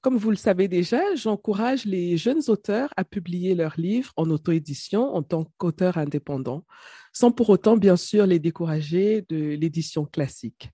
[0.00, 5.14] Comme vous le savez déjà, j'encourage les jeunes auteurs à publier leurs livres en auto-édition
[5.14, 6.64] en tant qu'auteurs indépendants,
[7.12, 10.70] sans pour autant, bien sûr, les décourager de l'édition classique.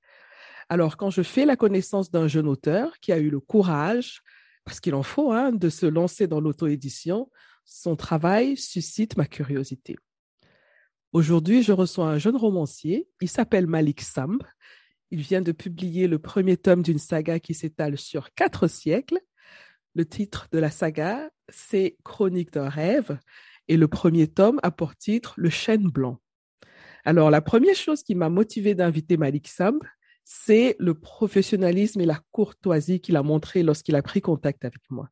[0.69, 4.23] Alors, quand je fais la connaissance d'un jeune auteur qui a eu le courage
[4.65, 7.31] parce qu'il en faut, hein, de se lancer dans l'auto-édition,
[7.65, 9.97] son travail suscite ma curiosité.
[11.13, 14.43] Aujourd'hui, je reçois un jeune romancier, il s'appelle Malik Samb.
[15.11, 19.19] Il vient de publier le premier tome d'une saga qui s'étale sur quatre siècles.
[19.95, 23.19] Le titre de la saga, c'est Chronique d'un rêve,
[23.69, 26.21] et le premier tome a pour titre Le chêne blanc.
[27.05, 29.79] Alors, la première chose qui m'a motivé d'inviter Malik Samb,
[30.25, 35.09] c'est le professionnalisme et la courtoisie qu'il a montré lorsqu'il a pris contact avec moi.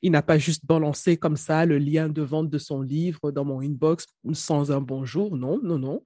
[0.00, 3.44] Il n'a pas juste balancé comme ça le lien de vente de son livre dans
[3.44, 5.36] mon inbox sans un bonjour.
[5.36, 6.04] Non, non, non.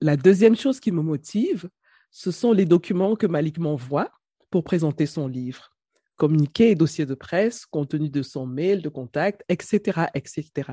[0.00, 1.68] La deuxième chose qui me motive,
[2.10, 4.10] ce sont les documents que Malik m'envoie
[4.50, 5.70] pour présenter son livre.
[6.16, 10.72] Communiqué et dossier de presse, contenu de son mail de contact, etc., etc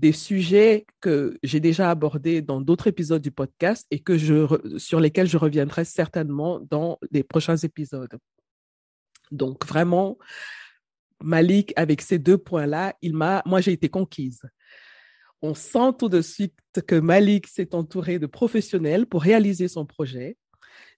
[0.00, 4.02] des sujets que j'ai déjà abordés dans d'autres épisodes du podcast et
[4.78, 8.18] sur lesquels je reviendrai certainement dans les prochains épisodes.
[9.30, 10.16] Donc vraiment,
[11.22, 14.40] Malik, avec ces deux points-là, il m'a, moi j'ai été conquise.
[15.42, 16.54] On sent tout de suite
[16.86, 20.36] que Malik s'est entouré de professionnels pour réaliser son projet.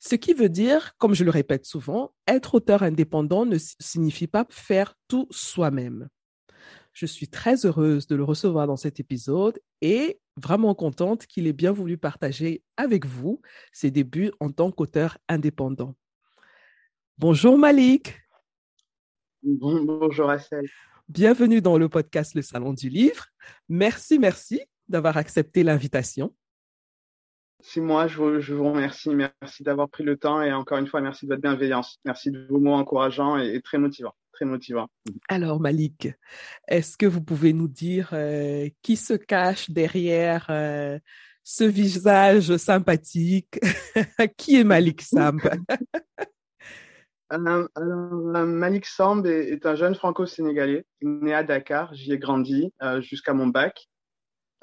[0.01, 4.45] Ce qui veut dire, comme je le répète souvent, être auteur indépendant ne signifie pas
[4.51, 6.09] faire tout soi-même.
[6.93, 11.53] Je suis très heureuse de le recevoir dans cet épisode et vraiment contente qu'il ait
[11.53, 13.41] bien voulu partager avec vous
[13.73, 15.95] ses débuts en tant qu'auteur indépendant.
[17.17, 18.19] Bonjour Malik.
[19.43, 20.67] bonjour Assel.
[21.15, 23.27] Bienvenue dans le podcast Le Salon du Livre.
[23.69, 26.35] Merci, merci d'avoir accepté l'invitation.
[27.61, 29.11] C'est moi, je vous, je vous, remercie.
[29.11, 31.99] Merci d'avoir pris le temps et encore une fois, merci de votre bienveillance.
[32.07, 34.89] Merci de vos mots encourageants et très motivants très.
[35.29, 36.09] Alors, Malik,
[36.67, 40.99] est-ce que vous pouvez nous dire euh, qui se cache derrière euh,
[41.45, 43.61] ce visage sympathique?
[44.39, 45.03] Qui est Malik
[47.33, 51.95] Samb alors, Malik Samb est, un jeune franco-sénégalais né à Dakar.
[51.95, 53.89] J'y ai grandi euh, jusqu'à mon bac.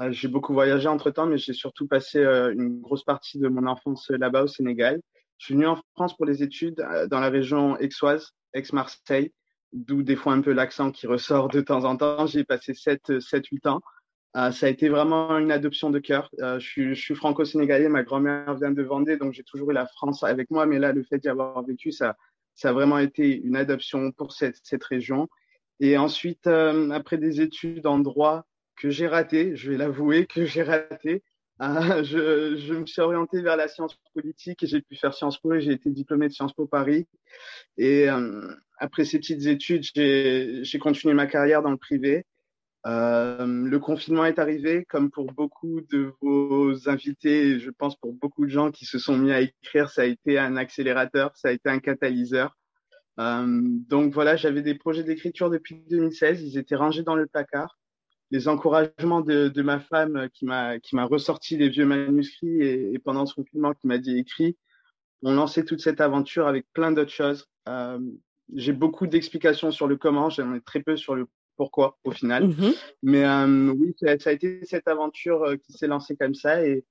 [0.09, 4.43] j'ai beaucoup voyagé entre-temps, mais j'ai surtout passé une grosse partie de mon enfance là-bas
[4.43, 5.01] au Sénégal.
[5.37, 9.33] Je suis venu en France pour les études dans la région aixoise, ex-Marseille
[9.73, 12.25] d'où des fois un peu l'accent qui ressort de temps en temps.
[12.25, 13.81] J'ai passé 7, 7, 8 ans.
[14.35, 16.29] Euh, ça a été vraiment une adoption de cœur.
[16.39, 19.73] Euh, je suis, je suis franco-sénégalais, ma grand-mère vient de Vendée, donc j'ai toujours eu
[19.73, 22.15] la France avec moi, mais là, le fait d'y avoir vécu, ça,
[22.59, 25.29] ça a vraiment été une adoption pour cette, cette région.
[25.79, 30.43] Et ensuite, euh, après des études en droit que j'ai raté, je vais l'avouer que
[30.43, 31.23] j'ai raté,
[31.61, 35.39] euh, je, je, me suis orienté vers la science politique et j'ai pu faire Sciences
[35.39, 37.07] Po et j'ai été diplômé de Sciences Po Paris.
[37.77, 42.25] Et euh, après ces petites études, j'ai continué ma carrière dans le privé.
[42.85, 48.45] Euh, le confinement est arrivé, comme pour beaucoup de vos invités, je pense pour beaucoup
[48.45, 51.51] de gens qui se sont mis à écrire, ça a été un accélérateur, ça a
[51.51, 52.55] été un catalyseur.
[53.19, 57.77] Euh, donc voilà, j'avais des projets d'écriture depuis 2016, ils étaient rangés dans le placard.
[58.31, 62.99] Les encouragements de, ma femme qui m'a qui m'a ressorti les vieux manuscrits et, et
[62.99, 64.55] pendant ce confinement qui m'a dit écrit,
[65.23, 67.47] ont lancé toute cette aventure avec plein d'autres choses.
[67.67, 67.99] Euh,
[68.55, 71.27] j'ai beaucoup d'explications sur le comment, j'en ai très peu sur le
[71.59, 72.47] pourquoi au final.
[72.47, 72.75] Mm-hmm.
[73.03, 76.85] Mais euh, oui, ça, a été cette aventure euh, qui s'est lancée comme ça et,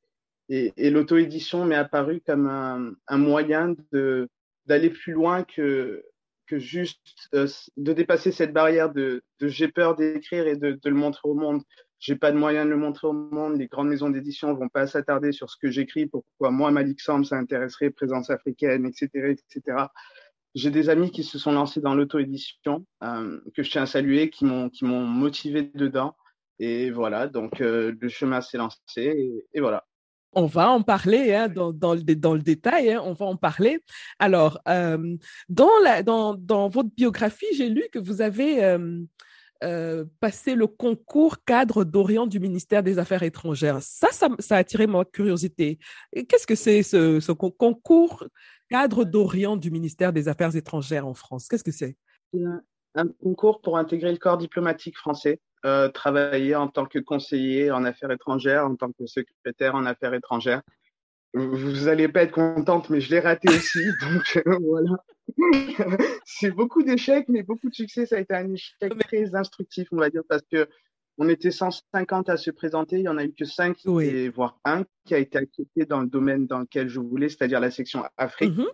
[0.51, 4.29] et, et l'auto-édition m'est apparu comme un, un moyen de
[4.67, 6.05] d'aller plus loin que
[6.47, 7.01] que juste
[7.35, 7.47] euh,
[7.79, 11.35] de dépasser cette barrière de, de j'ai peur d'écrire et de, de, le montrer au
[11.35, 11.63] monde.
[11.99, 13.59] J'ai pas de moyen de le montrer au monde.
[13.59, 16.07] Les grandes maisons d'édition vont pas s'attarder sur ce que j'écris.
[16.07, 19.89] Pourquoi moi, Malik Sam, ça intéresserait présence africaine, etc., etc
[20.55, 24.31] j'ai des amis qui se sont lancés dans l'auto-édition, euh, que je tiens à saluer,
[24.31, 26.17] qui m'ont motivé dedans.
[26.59, 29.85] Et voilà, donc euh, le chemin s'est lancé et, voilà.
[30.33, 33.37] On va en parler hein, dans, dans, le, dans, le, détail, hein, on va en
[33.37, 33.81] parler.
[34.19, 35.17] Alors, euh,
[35.49, 38.77] dans, la, dans, dans, votre biographie, j'ai lu que vous avez
[40.21, 43.79] passé le concours cadre d'Orient du ministère des Affaires étrangères.
[43.81, 45.79] Ça, ça, a attiré ma curiosité.
[46.13, 48.25] Qu'est-ce que c'est ce, ce, concours
[48.71, 51.97] cadre d'Orient du ministère des Affaires étrangères en France Qu'est-ce que c'est?
[52.95, 55.41] Un concours pour intégrer le corps diplomatique français.
[55.65, 60.15] Euh, travailler en tant que conseiller en affaires étrangères, en tant que secrétaire en affaires
[60.15, 60.63] étrangères.
[61.35, 63.85] Vous n'allez pas être contente, mais je l'ai raté aussi.
[64.01, 65.05] donc euh, voilà.
[66.25, 68.07] C'est beaucoup d'échecs, mais beaucoup de succès.
[68.07, 70.69] Ça a été un échec très instructif, on va dire, parce que
[71.19, 72.97] on était 150 à se présenter.
[72.97, 73.77] Il n'y en a eu que 5,
[74.35, 77.71] voire un, qui a été accepté dans le domaine dans lequel je voulais, c'est-à-dire la
[77.71, 78.55] section Afrique.
[78.55, 78.67] Mm-hmm.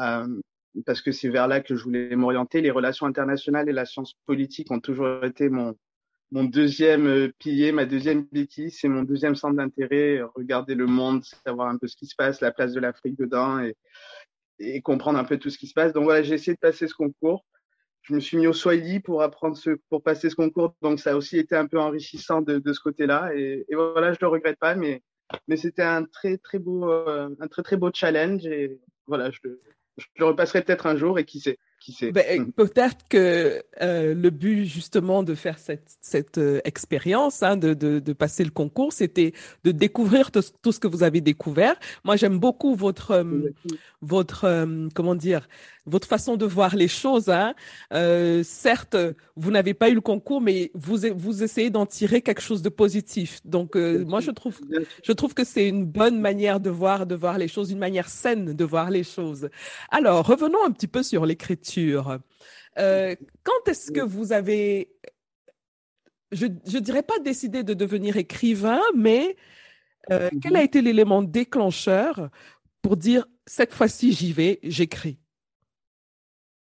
[0.00, 0.40] Euh,
[0.86, 2.62] parce que c'est vers là que je voulais m'orienter.
[2.62, 5.76] Les relations internationales et la science politique ont toujours été mon,
[6.30, 11.22] mon deuxième euh, pilier, ma deuxième béquille, c'est mon deuxième centre d'intérêt, regarder le monde,
[11.44, 13.76] savoir un peu ce qui se passe, la place de l'Afrique dedans et,
[14.58, 15.92] et, comprendre un peu tout ce qui se passe.
[15.92, 17.44] Donc voilà, j'ai essayé de passer ce concours.
[18.02, 21.12] Je me suis mis au Swahili pour apprendre ce, pour passer ce concours, donc ça
[21.12, 23.30] a aussi été un peu enrichissant de, de ce côté-là.
[23.34, 25.02] Et, et, voilà, je le regrette pas, mais
[25.46, 29.38] mais c'était un très très beau euh, un très très beau challenge et voilà, je,
[29.96, 31.58] je le repasserai peut-être un jour et qui sait.
[32.12, 32.52] Ben, hmm.
[32.52, 38.00] Peut-être que euh, le but justement de faire cette, cette euh, expérience, hein, de, de,
[38.00, 39.32] de, passer le concours, c'était
[39.64, 41.76] de découvrir tout, tout, ce que vous avez découvert.
[42.04, 43.50] Moi, j'aime beaucoup votre, euh,
[44.02, 45.48] votre comment dire,
[45.90, 47.28] votre façon de voir les choses.
[47.28, 47.54] Hein.
[47.92, 48.96] Euh, certes,
[49.36, 52.68] vous n'avez pas eu le concours, mais vous vous essayez d'en tirer quelque chose de
[52.68, 53.40] positif.
[53.44, 54.58] Donc, moi, je trouve
[55.02, 58.08] je trouve que c'est une bonne manière de voir de voir les choses, une manière
[58.08, 59.50] saine de voir les choses.
[59.90, 62.18] Alors, revenons un petit peu sur l'écriture
[62.78, 64.90] euh, quand est-ce que vous avez,
[66.32, 69.36] je ne dirais pas décidé de devenir écrivain, mais
[70.10, 70.40] euh, mhm.
[70.40, 72.30] quel a été l'élément déclencheur
[72.82, 75.18] pour dire cette fois-ci j'y vais, j'écris?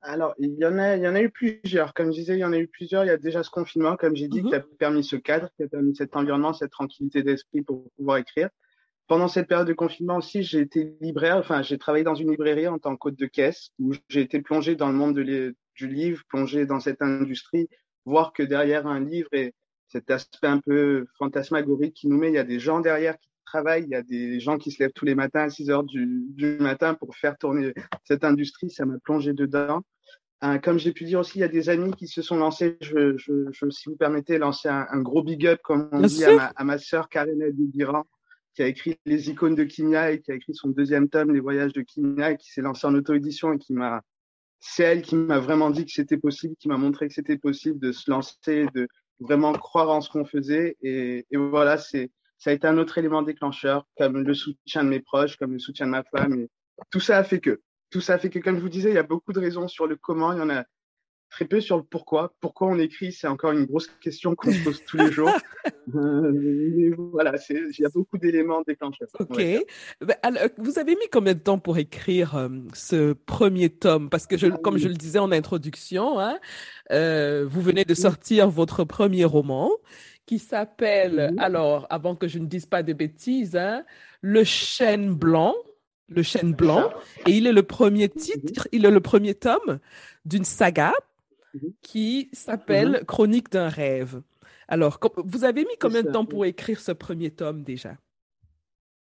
[0.02, 1.94] Alors, il y, en a, il y en a eu plusieurs.
[1.94, 3.04] Comme je disais, il y en a eu plusieurs.
[3.04, 4.66] Il y a déjà ce confinement, comme j'ai dit, qui a mhm.
[4.80, 8.50] permis ce cadre, qui a permis cet environnement, cette tranquillité d'esprit pour pouvoir écrire
[9.12, 12.70] pendant cette période de confinement aussi, j'ai été libraire, enfin, j'ai travaillé dans une librairie
[12.70, 16.24] en tant qu'hôte de caisse, où j'ai été plongé dans le monde de du livre,
[16.30, 17.68] plongé dans cette industrie,
[18.06, 19.54] voir que derrière un livre et
[19.90, 23.28] cet aspect un peu fantasmagorique qui nous met, il y a des gens derrière qui
[23.52, 25.84] travaillent, il y a des gens qui se lèvent tous les matins à 6 heures
[25.84, 27.74] du, du matin pour faire tourner
[28.06, 29.82] cette industrie, ça m'a plongé dedans.
[30.44, 32.78] Euh, comme j'ai pu dire aussi, il y a des amis qui se sont lancés,
[32.82, 36.24] je, je, je si vous permettez, lancer un, un gros big up, comme on dit,
[36.26, 38.06] à ma, à ma sœur Karina Dubiran,
[38.56, 41.42] qui a écrit Les icônes de Kimia et qui a écrit son deuxième tome, Les
[41.42, 44.02] voyages de Kimia, et qui s'est lancé en auto-édition et qui m'a,
[44.60, 47.80] c'est elle qui m'a vraiment dit que c'était possible, qui m'a montré que c'était possible
[47.80, 48.88] de se lancer, de
[49.20, 50.78] vraiment croire en ce qu'on faisait.
[50.82, 52.10] Et, et voilà, c'est,
[52.42, 55.60] ça a été un autre élément déclencheur, comme le soutien de mes proches, comme le
[55.60, 56.40] soutien de ma femme.
[56.40, 56.50] Et
[56.90, 57.62] tout ça a fait que,
[57.92, 59.68] tout ça a fait que, comme je vous disais, il y a beaucoup de raisons
[59.68, 60.34] sur le comment.
[60.34, 60.66] Il y en a
[61.30, 62.34] très peu sur le pourquoi.
[62.42, 65.30] Pourquoi on écrit, c'est encore une grosse question qu'on se pose tous les jours.
[65.96, 69.08] euh, mais voilà, il y a beaucoup d'éléments déclencheurs.
[69.20, 69.40] Ok.
[70.24, 74.10] Alors, vous avez mis combien de temps pour écrire euh, ce premier tome?
[74.10, 76.40] Parce que, je, ah comme je le disais en introduction, hein,
[76.92, 79.70] euh, vous venez de sortir votre premier roman
[80.32, 83.84] qui s'appelle, alors, avant que je ne dise pas de bêtises, hein,
[84.22, 85.56] Le chêne blanc.
[86.08, 86.90] Le chêne blanc.
[87.28, 89.80] Et il est le premier titre, il est le premier tome
[90.24, 90.94] d'une saga
[91.54, 91.74] Mhm.
[91.82, 93.06] qui s'appelle mhm.
[93.06, 94.22] Chronique d'un rêve.
[94.68, 97.98] Alors, vous avez mis combien de temps pour écrire ce premier tome déjà?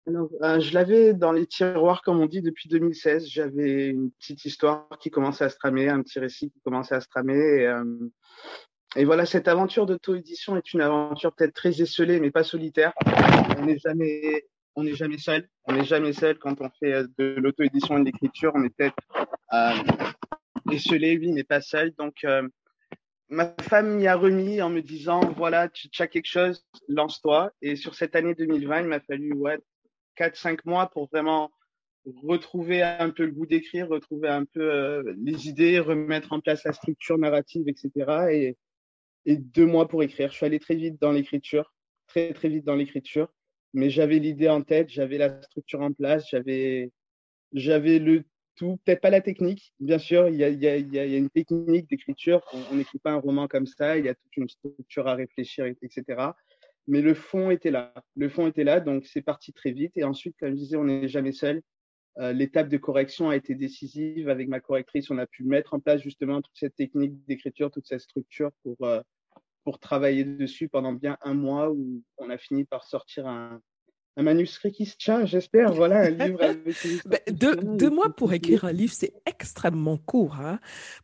[0.06, 3.26] Alors, euh, je l'avais dans les tiroirs, comme on dit, depuis 2016.
[3.26, 7.00] J'avais une petite histoire qui commençait à se tramer, un petit récit qui commençait à
[7.00, 7.62] se tramer.
[7.62, 7.84] Et, euh,
[8.96, 12.92] et voilà, cette aventure d'auto-édition est une aventure peut-être très esselée, mais pas solitaire.
[13.58, 14.44] On n'est jamais,
[14.76, 15.48] on n'est jamais seul.
[15.66, 18.52] On n'est jamais seul quand on fait euh, de l'auto-édition et de l'écriture.
[18.54, 18.96] On est peut-être
[20.70, 21.92] esselé, oui, mais pas seul.
[21.98, 22.46] Donc, euh,
[23.28, 27.50] ma femme m'y a remis en me disant, voilà, tu, as quelque chose, lance-toi.
[27.62, 29.58] Et sur cette année 2020, il m'a fallu ouais,
[30.16, 31.50] 4-5 mois pour vraiment
[32.22, 36.62] retrouver un peu le goût d'écrire, retrouver un peu euh, les idées, remettre en place
[36.64, 37.90] la structure narrative, etc.
[38.30, 38.56] Et,
[39.26, 40.30] et deux mois pour écrire.
[40.30, 41.72] Je suis allé très vite dans l'écriture,
[42.06, 43.28] très très vite dans l'écriture,
[43.72, 46.92] mais j'avais l'idée en tête, j'avais la structure en place, j'avais
[47.52, 48.24] j'avais le
[48.56, 51.16] tout, peut-être pas la technique, bien sûr, il y a, il y a, y a
[51.16, 52.40] une technique d'écriture,
[52.70, 55.66] on n'écrit pas un roman comme ça, il y a toute une structure à réfléchir,
[55.82, 56.32] etc.
[56.86, 59.92] Mais le fond était là, le fond était là, donc c'est parti très vite.
[59.96, 61.62] Et ensuite, comme je disais, on n'est jamais seul.
[62.18, 64.28] Euh, L'étape de correction a été décisive.
[64.28, 67.86] Avec ma correctrice, on a pu mettre en place justement toute cette technique d'écriture, toute
[67.86, 69.00] cette structure pour, euh,
[69.64, 73.60] pour travailler dessus pendant bien un mois où on a fini par sortir un,
[74.16, 75.72] un manuscrit qui se tient, j'espère.
[75.72, 76.62] Voilà, un livre avec
[77.06, 80.36] ben, deux, mois pour écrire un livre, c'est extrêmement court.
[80.40, 80.60] Hein.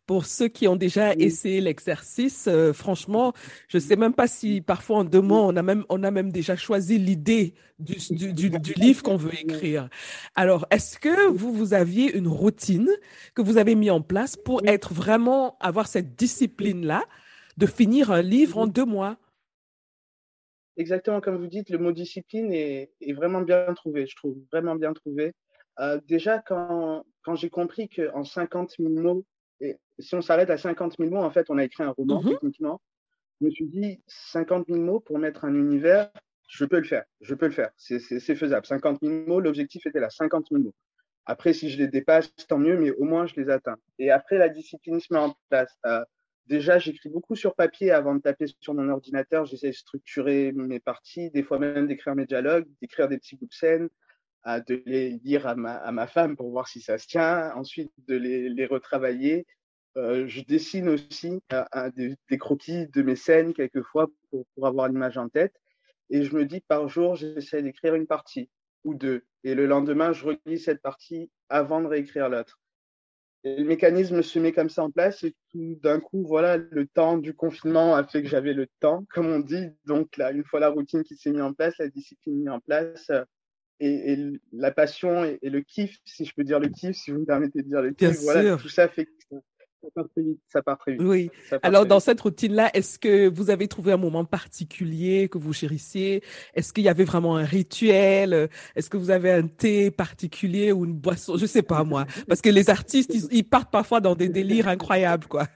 [0.07, 3.33] Pour ceux qui ont déjà essayé l'exercice, euh, franchement,
[3.69, 6.11] je ne sais même pas si parfois en deux mois, on a même, on a
[6.11, 9.89] même déjà choisi l'idée du, du, du, livre qu'on veut écrire.
[10.37, 12.91] Alors, est-ce que vous, vous aviez une routine
[13.35, 17.03] que vous avez mis en place pour être vraiment, avoir cette discipline-là?
[17.61, 19.17] De finir un livre en deux mois?
[20.81, 24.93] exactement comme vous dites, le mot discipline est, vraiment bien trouvé, je trouve, vraiment bien
[24.93, 25.35] trouvé.
[25.79, 29.25] Euh, déjà, quand, quand j'ai compris qu'en 50 000 mots,
[29.61, 32.23] et si on s'arrête à 50 000 mots, en fait, on a écrit un roman,
[32.23, 32.31] mm-hmm.
[32.31, 32.81] techniquement.
[33.41, 36.11] Je me suis dit, 50 000 mots pour mettre un univers,
[36.49, 38.67] je peux le faire, je peux le faire, c'est faisable.
[38.67, 40.75] 50 000 mots, l'objectif était là, 50 000 mots.
[41.27, 43.77] Après, si je les dépasse, tant mieux, mais au moins, je les atteins.
[43.99, 45.73] Et après, la discipline se met en place.
[45.87, 46.03] Euh,
[46.51, 49.45] Déjà, j'écris beaucoup sur papier avant de taper sur mon ordinateur.
[49.45, 53.47] J'essaie de structurer mes parties, des fois même d'écrire mes dialogues, d'écrire des petits bouts
[53.47, 53.89] de scène,
[54.45, 58.67] de les lire à ma, femme pour voir si ça se tient, ensuite de les,
[58.67, 59.47] retravailler.
[59.97, 61.41] Euh, je dessine aussi
[61.95, 65.55] des, des, croquis de mes scènes quelquefois pour, pour avoir l'image en tête.
[66.11, 68.51] Et je me dis par jour, j'essaie d'écrire une partie
[68.83, 69.23] ou deux.
[69.45, 72.59] Et le lendemain, je relis cette partie avant de réécrire l'autre
[73.45, 77.17] le mécanisme se met comme ça en place et tout d'un coup, voilà, le temps
[77.17, 79.69] du confinement a fait que j'avais le temps, comme on dit.
[79.87, 82.61] Donc là, une fois la routine qui s'est mise en place, la discipline mise en
[82.61, 83.25] place, euh,
[83.83, 84.19] et,
[84.53, 87.63] la passion et, le kiff, si je peux dire le kiff, si vous me permettez
[87.63, 89.37] de dire le kiff, voilà, tout ça fait que
[89.83, 90.41] ça part très vite.
[90.47, 91.03] Ça part très vite.
[91.03, 91.31] Oui.
[91.63, 96.23] Alors, dans cette routine-là, est-ce que vous avez trouvé un moment particulier que vous chérissiez?
[96.55, 98.51] Est-ce qu'il y avait vraiment un rituel?
[98.77, 101.37] Est-ce que vous avez un thé particulier ou une boisson?
[101.37, 105.27] Je sais pas moi, parce que les artistes, ils, partent parfois dans des délires incroyables,
[105.27, 105.47] quoi.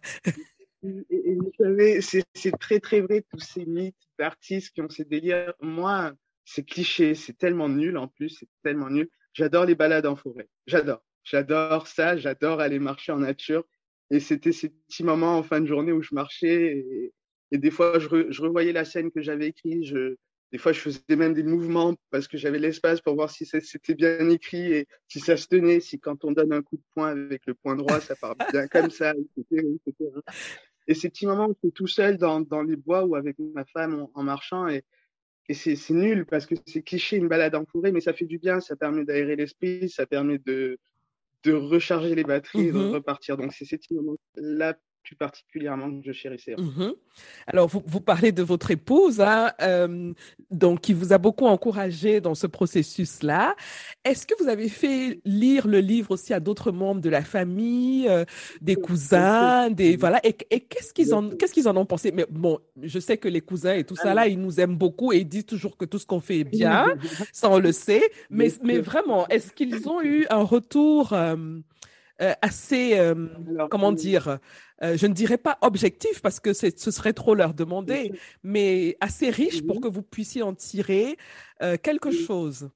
[0.82, 5.54] Et, vous savez, c'est très très vrai tous ces mythes d'artistes qui ont ces délires.
[5.60, 6.12] Moi,
[6.44, 9.08] c'est cliché, c'est tellement nul en plus, c'est tellement nul.
[9.32, 10.48] J'adore les balades en forêt.
[10.66, 11.02] J'adore.
[11.24, 13.64] J'adore ça, j'adore aller marcher en nature.
[14.10, 16.84] Et c'était ces petits moments en fin de journée où je marchais
[17.50, 18.08] et, des fois je,
[18.42, 19.84] revoyais la scène que j'avais écrite.
[19.84, 20.16] Je,
[20.54, 23.94] des fois, je faisais même des mouvements parce que j'avais l'espace pour voir si c'était
[23.94, 27.08] bien écrit et si ça se tenait, si quand on donne un coup de poing
[27.08, 29.14] avec le poing droit, ça part bien comme ça,
[30.86, 33.36] Et ces petits moments où je suis tout seul dans, dans, les bois ou avec
[33.38, 34.84] ma femme en, marchant et,
[35.48, 38.38] et c'est nul parce que c'est cliché une balade en forêt, mais ça fait du
[38.38, 40.78] bien, ça permet d'aérer l'esprit, ça permet de,
[41.44, 43.36] de recharger les batteries et de mmh repartir.
[43.36, 44.74] Donc, c'est ces moments-là
[45.04, 46.56] plus particulièrement que je chérissais.
[46.56, 46.92] Mmh
[47.46, 50.12] Alors, vous, vous, parlez de votre épouse, hein, euh,
[50.50, 53.54] donc qui vous a beaucoup encouragé dans ce processus-là.
[54.04, 58.08] Est-ce que vous avez fait lire le livre aussi à d'autres membres de la famille,
[58.08, 58.24] euh,
[58.62, 62.10] des cousins, des voilà, et, et qu'est-ce qu'ils en qu'est-ce qu'ils en ont pensé?
[62.10, 65.12] Mais bon, je sais que les cousins et tout ça là, ils nous aiment beaucoup
[65.12, 66.86] et ils disent toujours que tout ce qu'on fait est bien,
[67.32, 68.10] ça on le sait.
[68.30, 71.36] Mais mais vraiment, est-ce qu'ils ont eu un retour euh,
[72.22, 73.26] euh, assez, euh,
[73.70, 74.38] comment dire,
[74.82, 78.12] euh, je ne dirais pas objectif parce que ce serait trop leur demander,
[78.44, 81.16] mais assez riche pour que vous puissiez en tirer
[81.82, 82.70] quelque chose.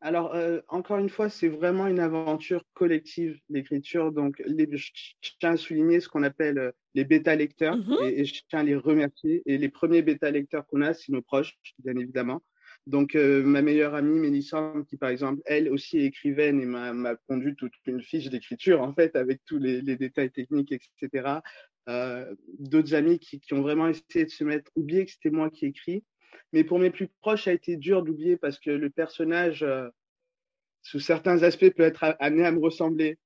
[0.00, 0.36] Alors,
[0.68, 4.10] encore une fois, c'est vraiment une aventure collective, l'écriture.
[4.10, 8.42] Donc, les, je tiens à souligner ce qu'on appelle les bêta-lecteurs mmh et, et, je
[8.48, 9.42] tiens à les remercier.
[9.46, 12.42] Et les premiers bêta-lecteurs qu'on a, c'est nos proches, bien évidemment.
[12.86, 17.14] Donc, euh, ma meilleure amie, Mélissa, qui par exemple, elle aussi est écrivaine et m'a
[17.28, 21.40] conduit toute une fiche d'écriture, en fait, avec tous les, détails techniques, etc.
[21.88, 25.48] Euh, D'autres amis qui, qui, ont vraiment essayé de se mettre, oublier que c'était moi
[25.50, 26.04] qui écris.
[26.52, 29.88] Mais pour mes plus proches, ça a été dur d'oublier parce que le personnage, euh,
[30.82, 33.18] sous certains aspects, peut être amené à me ressembler.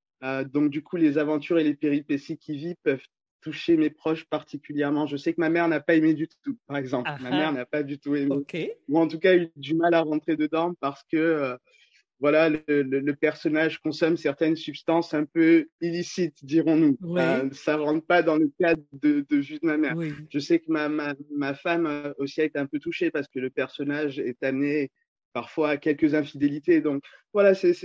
[0.53, 3.07] Donc, du coup, les aventures et les péripéties qu'il vit peuvent
[3.47, 5.07] touché mes proches particulièrement.
[5.07, 7.09] Je sais que ma mère n'a pas aimé du tout, par exemple.
[7.21, 8.35] ma mère n'a pas du tout aimé.
[8.89, 11.57] Ou en tout cas eu du mal à rentrer dedans parce que euh,
[12.19, 16.99] voilà, le, personnage consomme certaines substances un peu illicites, dirons-nous.
[17.17, 19.95] Euh, ça rentre pas dans le cadre de, de juste ma mère.
[20.29, 23.29] Je sais que ma, ma, ma, femme euh, aussi a été un peu touchée parce
[23.29, 24.91] que le personnage est amené
[25.35, 26.81] parfois à quelques infidélités.
[26.81, 27.77] Donc voilà, c'est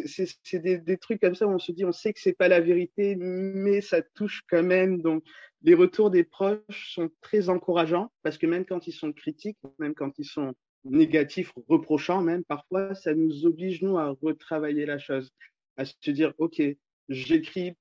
[0.53, 2.61] des, des, trucs comme ça où on se dit, on sait que c'est pas la
[2.61, 5.01] vérité, mais ça touche quand même.
[5.01, 5.23] Donc
[5.63, 9.93] les retours des proches sont très encourageants parce que même quand ils sont critiques, même
[9.93, 10.53] quand ils sont
[10.83, 15.31] négatifs, reprochants même, parfois, ça nous oblige, nous, à retravailler la chose,
[15.77, 16.61] à se dire, OK,
[17.09, 17.73] j'écris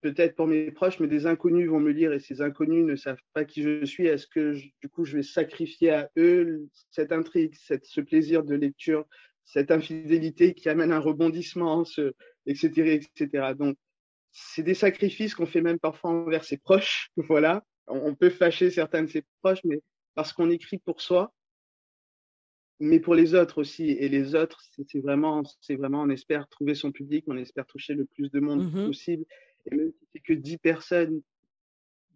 [0.00, 3.22] peut-être pour mes proches, mais des inconnus vont me lire et ces inconnus ne savent
[3.32, 4.06] pas qui je suis.
[4.06, 9.06] Est-ce que, du coup, je vais sacrifier à eux cette intrigue, ce plaisir de lecture,
[9.44, 11.84] cette infidélité qui amène un rebondissement,
[12.46, 13.54] etc., etc.
[13.56, 13.76] Donc,
[14.34, 17.10] c'est des sacrifices qu'on fait même parfois envers ses proches.
[17.16, 17.64] Voilà.
[17.86, 19.80] On peut fâcher certains de ses proches, mais
[20.14, 21.32] parce qu'on écrit pour soi,
[22.80, 23.90] mais pour les autres aussi.
[23.90, 27.94] Et les autres, c'est vraiment, c'est vraiment, on espère trouver son public, on espère toucher
[27.94, 28.86] le plus de monde mm-hmm.
[28.86, 29.24] possible.
[29.66, 31.22] Et même si c'est que 10 personnes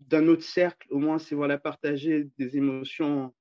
[0.01, 3.33] d'un autre cercle, au moins, c'est voilà, partager des émotions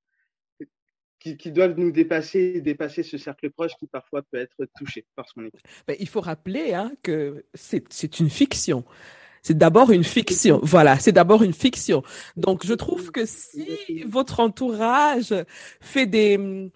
[1.20, 5.46] qui, doivent nous dépasser, dépasser ce cercle proche qui parfois peut être touché par son
[5.46, 5.62] équipe.
[5.88, 8.84] Ben, il faut rappeler hein, que c'est une fiction.
[9.42, 10.60] C'est d'abord une fiction.
[10.64, 12.04] Voilà, c'est d'abord une fiction.
[12.36, 15.34] Donc, je trouve que si votre entourage
[15.80, 16.70] fait des,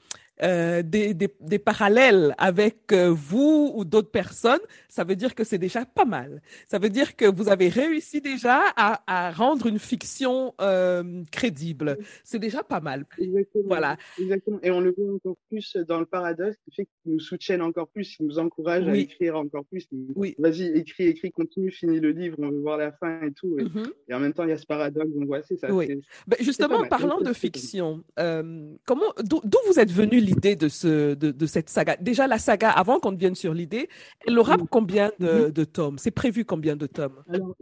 [0.43, 5.43] euh, des, des, des, parallèles avec euh, vous ou d'autres personnes, ça veut dire que
[5.43, 6.41] c'est déjà pas mal.
[6.67, 11.97] Ça veut dire que vous avez réussi déjà à, à rendre une fiction euh, crédible.
[12.23, 13.05] C'est déjà pas mal.
[13.19, 13.63] Exactement.
[13.67, 13.97] Voilà.
[14.19, 14.59] Exactement.
[14.63, 17.87] Et on le voit encore plus dans le paradoxe, qui fait qu'ils nous soutiennent encore
[17.89, 19.87] plus, ils nous encouragent à écrire encore plus.
[20.15, 20.35] Oui.
[20.39, 23.59] Vas-y, écris, écris, continue, finis le livre, on veut voir la fin et tout.
[23.59, 23.91] Et, mm-hmm.
[24.09, 25.11] et en même temps, il y a ce paradoxe.
[25.13, 25.71] Donc, ouais, c'est ça.
[25.71, 26.01] Oui.
[26.27, 31.31] Ben, justement, parlant de fiction, euh, comment, d'où vous êtes venu l'idée de, ce, de,
[31.31, 33.89] de, cette saga Déjà, la saga, avant qu'on vienne sur l'idée,
[34.25, 35.97] elle aura combien de, de tomes?
[35.97, 37.23] C'est prévu combien de tomes?
[37.29, 37.55] Alors,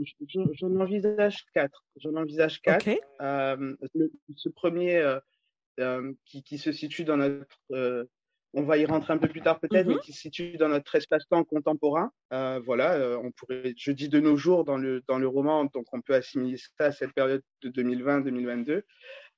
[0.54, 1.84] j'en envisage quatre.
[1.98, 2.90] J'en envisage quatre.
[3.22, 3.76] Euh,
[4.36, 5.20] ce premier euh,
[5.80, 8.08] euh, qui, qui, se situe dans notre
[8.54, 10.96] on va y rentrer un peu plus tard peut-être, mais qui se situe dans notre
[10.96, 12.12] espace-temps contemporain.
[12.32, 16.02] Voilà, on pourrait, je dis de nos jours dans le, dans le roman, donc on
[16.02, 18.82] peut assimiler ça à cette période de 2020-2022.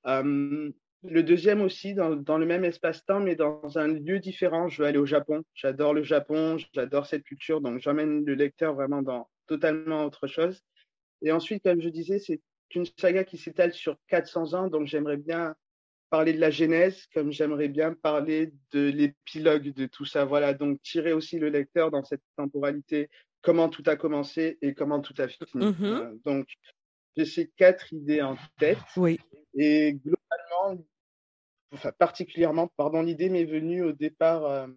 [0.07, 0.71] Euh,
[1.03, 4.69] le deuxième aussi, dans, dans le même espace-temps, mais dans un lieu différent.
[4.69, 5.43] Je veux aller au Japon.
[5.53, 10.61] J'adore le Japon, j'adore cette culture, donc j'emmène le lecteur vraiment dans totalement autre chose.
[11.21, 12.41] Et ensuite, comme je disais, c'est
[12.73, 15.55] une saga qui s'étale sur 400 ans, donc j'aimerais bien
[16.09, 20.25] parler de la genèse, comme j'aimerais bien parler de l'épilogue de tout ça.
[20.25, 23.09] Voilà, donc tirer aussi le lecteur dans cette temporalité,
[23.41, 25.65] comment tout a commencé et comment tout a fini.
[25.65, 26.21] Mm-hmm.
[26.23, 26.47] donc,
[27.17, 28.77] j'ai ces quatre idées en tête.
[28.95, 29.19] Oui.
[29.53, 30.83] Et globalement,
[31.73, 34.67] enfin particulièrement, pardon, l'idée m'est venue au départ euh,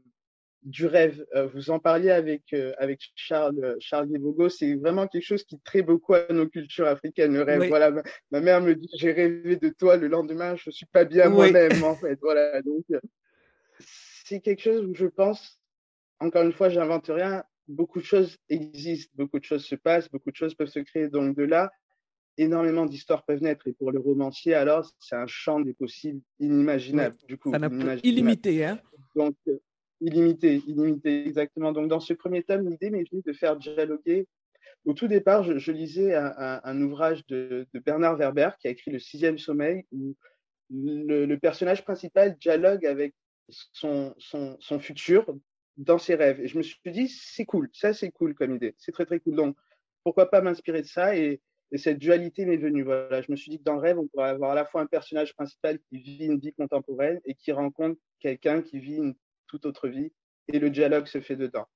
[0.62, 1.24] du rêve.
[1.34, 4.08] Euh, vous en parliez avec euh, avec Charles Charles
[4.50, 7.34] c'est vraiment quelque chose qui traite beaucoup à nos cultures africaines.
[7.34, 7.90] Le rêve, voilà.
[8.30, 11.82] Ma, mère me dit j'ai rêvé de toi le lendemain, je suis pas bien moi-même
[11.84, 12.18] en fait.
[12.20, 12.84] Voilà, donc
[14.24, 15.60] c'est quelque chose où je pense,
[16.18, 17.44] encore une fois, j'invente rien.
[17.66, 21.08] Beaucoup de choses existent, beaucoup de choses se passent, beaucoup de choses peuvent se créer.
[21.08, 21.70] Donc de là,
[22.38, 23.66] énormément d'histoires peuvent naître.
[23.68, 27.16] Et pour le romancier, alors, c'est un champ des possibles inimaginable.
[27.28, 27.52] Du coup,
[28.02, 28.78] illimité, hein
[29.14, 29.58] Donc, euh,
[30.00, 31.72] illimité, illimité, exactement.
[31.72, 34.26] Donc, dans ce premier tome, l'idée m'est venue de faire dialoguer.
[34.84, 39.38] Au tout départ, je, lisais un, ouvrage de, Bernard Werber qui a écrit Le sixième
[39.38, 40.14] sommeil, où
[40.70, 43.14] le, personnage principal dialogue avec
[43.48, 45.24] son, son, son futur
[45.76, 46.40] dans ses rêves.
[46.40, 49.20] Et je me suis dit, c'est cool, ça c'est cool comme idée, c'est très très
[49.20, 49.36] cool.
[49.36, 49.56] Donc,
[50.02, 51.40] pourquoi pas m'inspirer de ça et,
[51.72, 52.82] et cette dualité m'est venue.
[52.82, 54.80] Voilà, je me suis dit que dans le rêve, on pourrait avoir à la fois
[54.80, 59.14] un personnage principal qui vit une vie contemporaine et qui rencontre quelqu'un qui vit une
[59.46, 60.10] toute autre vie,
[60.48, 61.66] et le dialogue se fait dedans.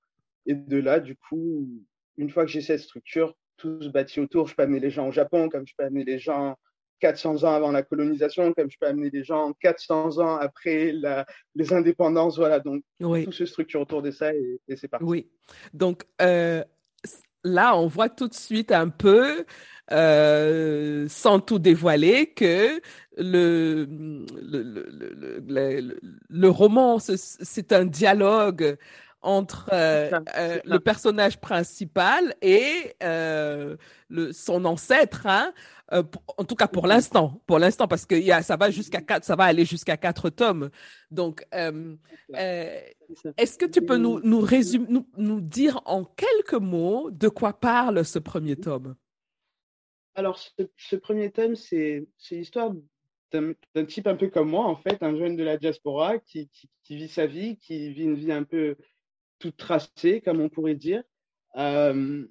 [0.46, 1.68] Et de là, du coup,
[2.16, 4.48] une fois que j'ai cette structure, tout se bâtit autour.
[4.48, 6.57] Je peux amener les gens au Japon, comme je peux amener les gens
[7.01, 11.27] 400 ans avant la colonisation, comme je peux amener les gens 400 ans après la,
[11.55, 12.38] les indépendances.
[12.38, 15.05] Voilà, donc tout se structure autour de ça et, c'est parti.
[15.05, 15.31] Oui,
[15.74, 16.64] donc euh,
[17.44, 19.44] là, on voit tout de suite un peu
[19.90, 22.81] euh, sans tout dévoiler, que
[23.16, 23.87] le,
[24.42, 24.62] le,
[25.46, 28.77] le, le, roman, c'est un dialogue
[29.21, 33.77] entre euh, euh, le personnage principal et euh,
[34.09, 35.53] le, son ancêtre, hein,
[35.91, 39.25] en tout cas pour l'instant, pour l'instant, parce que y a, ça va jusqu'à quatre,
[39.25, 40.71] ça va aller jusqu'à quatre tomes.
[41.11, 41.99] Donc, est-ce
[43.59, 48.05] que tu peux nous nous, résumer, nous nous dire en quelques mots de quoi parle
[48.05, 48.95] ce premier tome?
[50.15, 50.39] Alors,
[50.77, 52.73] ce, premier thème, c'est l'histoire
[53.33, 56.51] d'un type un peu comme moi, en fait, un jeune de la diaspora qui,
[56.91, 58.77] vit sa vie, qui vit une vie un peu
[59.38, 61.03] toute tracée, comme on pourrait dire,
[61.57, 62.27] euh,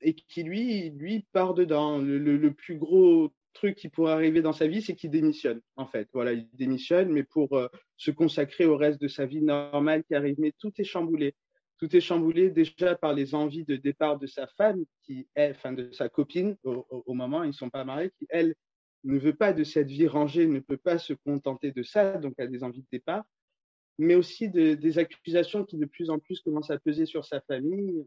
[0.00, 1.98] et qui, lui, lui part dedans.
[1.98, 6.08] Le, plus gros truc qui pourrait arriver dans sa vie, c'est qu'il démissionne, en fait.
[6.12, 10.14] Voilà, il démissionne, mais pour euh, se consacrer au reste de sa vie normale qui
[10.14, 10.36] arrive.
[10.38, 11.34] Mais tout est chamboulé
[11.80, 15.72] tout est chamboulé déjà par les envies de départ de sa femme, qui est, enfin
[15.72, 18.54] de sa copine au, moment, ils ne sont pas mariés, qui elle
[19.04, 22.38] ne veut pas de cette vie rangée, ne peut pas se contenter de ça, donc
[22.38, 23.24] a des envies de départ,
[24.00, 28.06] mais aussi des accusations qui de plus en plus commencent à peser sur sa famille.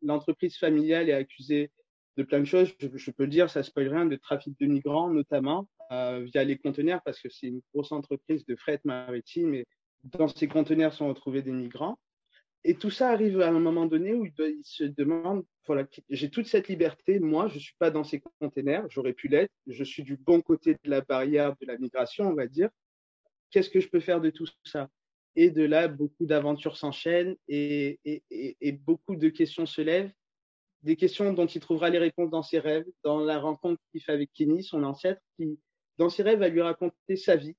[0.00, 1.70] L'entreprise familiale est accusée
[2.16, 2.74] de plein de choses.
[2.80, 6.56] Je, peux le dire, ça spoil rien, de trafic de migrants notamment euh, via les
[6.56, 9.66] conteneurs, parce que c'est une grosse entreprise de fret maritime et
[10.02, 11.98] dans ces conteneurs sont retrouvés des migrants.
[12.64, 16.46] Et tout ça arrive à un moment donné où il, se demande, voilà, j'ai toute
[16.46, 20.02] cette liberté, moi, je ne suis pas dans ces containers, j'aurais pu l'être, je suis
[20.02, 22.70] du bon côté de la barrière de la migration, on va dire.
[23.50, 24.88] Qu'est-ce que je peux faire de tout ça?
[25.40, 28.00] Et de là, beaucoup d'aventures s'enchaînent et,
[28.84, 30.10] beaucoup de questions se lèvent.
[30.82, 34.10] Des questions dont il trouvera les réponses dans ses rêves, dans la rencontre qu'il fait
[34.10, 35.60] avec Kenny, son ancêtre, qui,
[35.96, 37.54] dans ses rêves, va lui raconter sa vie,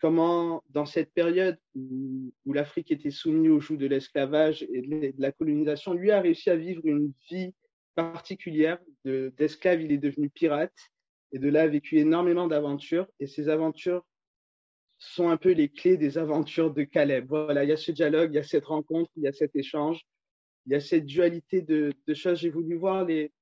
[0.00, 5.32] comment, dans cette période où, l'Afrique était soumise au joug de l'esclavage et de la
[5.32, 7.52] colonisation, lui a réussi à vivre une vie
[7.94, 8.78] particulière.
[9.04, 10.72] D'esclave, il est devenu pirate
[11.30, 13.06] et de là a vécu énormément d'aventures.
[13.20, 14.02] Et ces aventures
[15.02, 17.26] sont un peu les clés des aventures de Caleb.
[17.28, 19.56] Voilà, il y a ce dialogue, il y a cette rencontre, il y a cet
[19.56, 20.00] échange,
[20.66, 22.38] il y a cette dualité de, choses.
[22.38, 23.32] J'ai voulu voir les,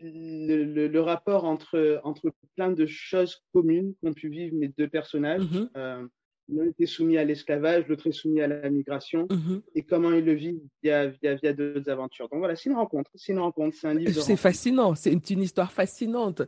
[0.00, 5.42] le, rapport entre, entre plein de choses communes qu'ont pu vivre mes deux personnages.
[5.42, 5.68] Mm-hmm.
[5.76, 6.06] Euh,
[6.48, 9.62] l'un était soumis à l'esclavage, l'autre est soumis à la migration, mm-hmm.
[9.76, 12.28] et comment ils le vivent via, via, via d'autres aventures.
[12.30, 14.20] Donc voilà, c'est une rencontre, c'est une rencontre, c'est un livre.
[14.20, 16.42] C'est fascinant, c'est une, histoire fascinante.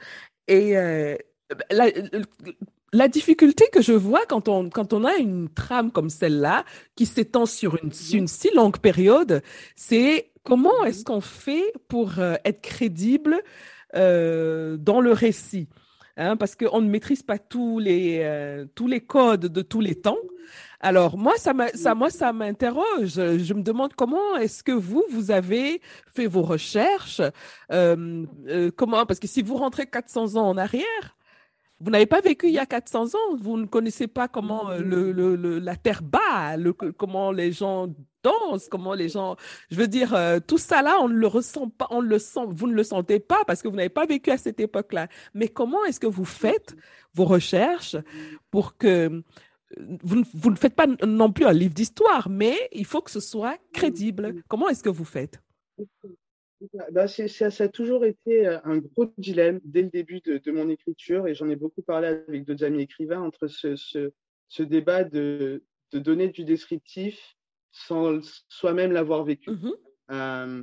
[0.49, 1.16] Et euh,
[1.70, 1.90] la,
[2.92, 6.64] la, difficulté que je vois quand on, quand on a une trame comme celle-là,
[6.96, 9.42] qui s'étend sur une, une si longue période,
[9.76, 13.42] c'est Comment est-ce qu'on fait pour euh, être crédible
[13.94, 15.68] euh, dans le récit
[16.16, 19.94] hein, Parce qu'on ne maîtrise pas tous les, euh, tous les codes de tous les
[19.94, 20.16] temps.
[20.81, 23.14] Alors moi, ça, ça, moi, ça m'interroge.
[23.14, 27.20] Je me demande comment est-ce que vous, vous avez fait vos recherches
[27.68, 29.07] Comment?
[29.07, 31.16] Parce que si vous rentrez 400 ans en arrière,
[31.81, 33.37] vous n'avez pas vécu il y a 400 ans.
[33.40, 36.57] Vous ne connaissez pas comment le, la terre bat,
[36.99, 37.88] comment les gens
[38.23, 39.37] dansent, comment les gens.
[39.71, 42.40] Je veux dire, euh, tout ça là, on ne le ressent pas, on le sent.
[42.49, 45.09] Vous ne le sentez pas parce que vous n'avez pas vécu à cette époque-là.
[45.33, 46.77] Mais comment est-ce que vous faites
[47.14, 47.97] vos recherches
[48.51, 49.23] pour que euh,
[50.03, 53.57] vous ne faites pas non plus un livre d'histoire, mais il faut que ce soit
[53.73, 54.43] crédible.
[54.49, 55.40] Comment est-ce que vous faites?
[56.92, 61.27] Bah, ça, a toujours été euh, un gros dilemme dès le début de, mon écriture
[61.27, 65.99] et j'en ai beaucoup parlé avec d'autres amis écrivains entre ce, ce, débat de, de,
[65.99, 67.37] donner du descriptif
[67.73, 69.51] sans soi-même l'avoir vécu.
[69.51, 69.70] Mmh
[70.12, 70.62] euh,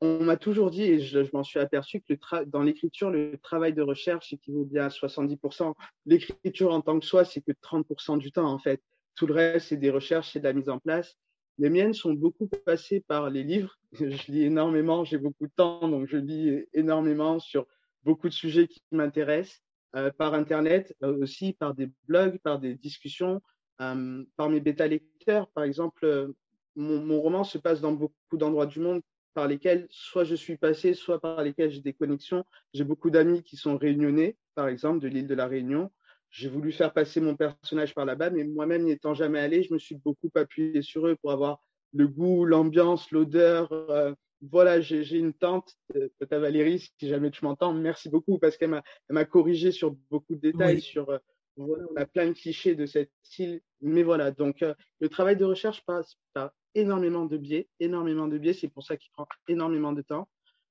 [0.00, 3.82] on m'a toujours dit, et je, m'en suis aperçu, que dans l'écriture, le travail de
[3.82, 5.72] recherche équivaut bien à 70%.
[6.04, 8.82] L'écriture en tant que soi, c'est que 30% du temps, en fait.
[9.14, 11.16] Tout le reste, c'est des recherches, c'est de la mise en place.
[11.58, 13.78] Les miennes sont beaucoup passées par les livres.
[13.92, 17.66] Je lis énormément, j'ai beaucoup de temps, donc je lis énormément sur
[18.04, 19.62] beaucoup de sujets qui m'intéressent.
[19.96, 23.40] Euh, par Internet, euh, aussi par des blogs, par des discussions,
[23.80, 25.48] euh, par mes bêta-lecteurs.
[25.52, 26.34] Par exemple,
[26.74, 29.00] mon, mon, roman se passe dans beaucoup d'endroits du monde
[29.32, 32.44] par lesquels soit je suis passé, soit par lesquels j'ai des connexions.
[32.74, 35.90] J'ai beaucoup d'amis qui sont réunionnais, par exemple, de l'île de la Réunion.
[36.36, 39.72] J'ai voulu faire passer mon personnage par là-bas, mais moi-même n'y étant jamais allé, je
[39.72, 41.62] me suis beaucoup appuyé sur eux pour avoir
[41.94, 43.72] le goût, l'ambiance, l'odeur.
[43.72, 48.58] Euh, voilà, j'ai une tante, euh, Tata Valérie, si jamais tu m'entends, merci beaucoup parce
[48.58, 51.16] qu'elle m'a corrigé sur beaucoup de détails, sur euh,
[51.56, 53.62] voilà, on a plein de clichés de cette style.
[53.80, 54.62] Mais voilà, donc
[55.00, 58.98] le travail de recherche passe par énormément de biais, énormément de biais, c'est pour ça
[58.98, 60.28] qu'il prend énormément de temps.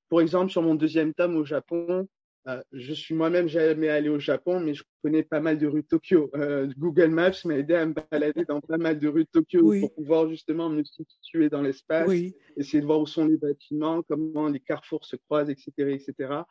[0.10, 2.08] Pour exemple, sur mon deuxième tome au Japon,
[2.47, 5.81] euh, je suis moi-même jamais allé au Japon, mais je connais pas mal de rues
[5.81, 6.29] de Tokyo.
[6.36, 9.73] Euh, Google Maps m'a aidé à me balader dans pas mal de rues de Tokyo
[9.79, 12.12] pour pouvoir justement me situer dans l'espace,
[12.55, 16.41] essayer de voir où sont les bâtiments, comment les carrefours se croisent, etc., etc.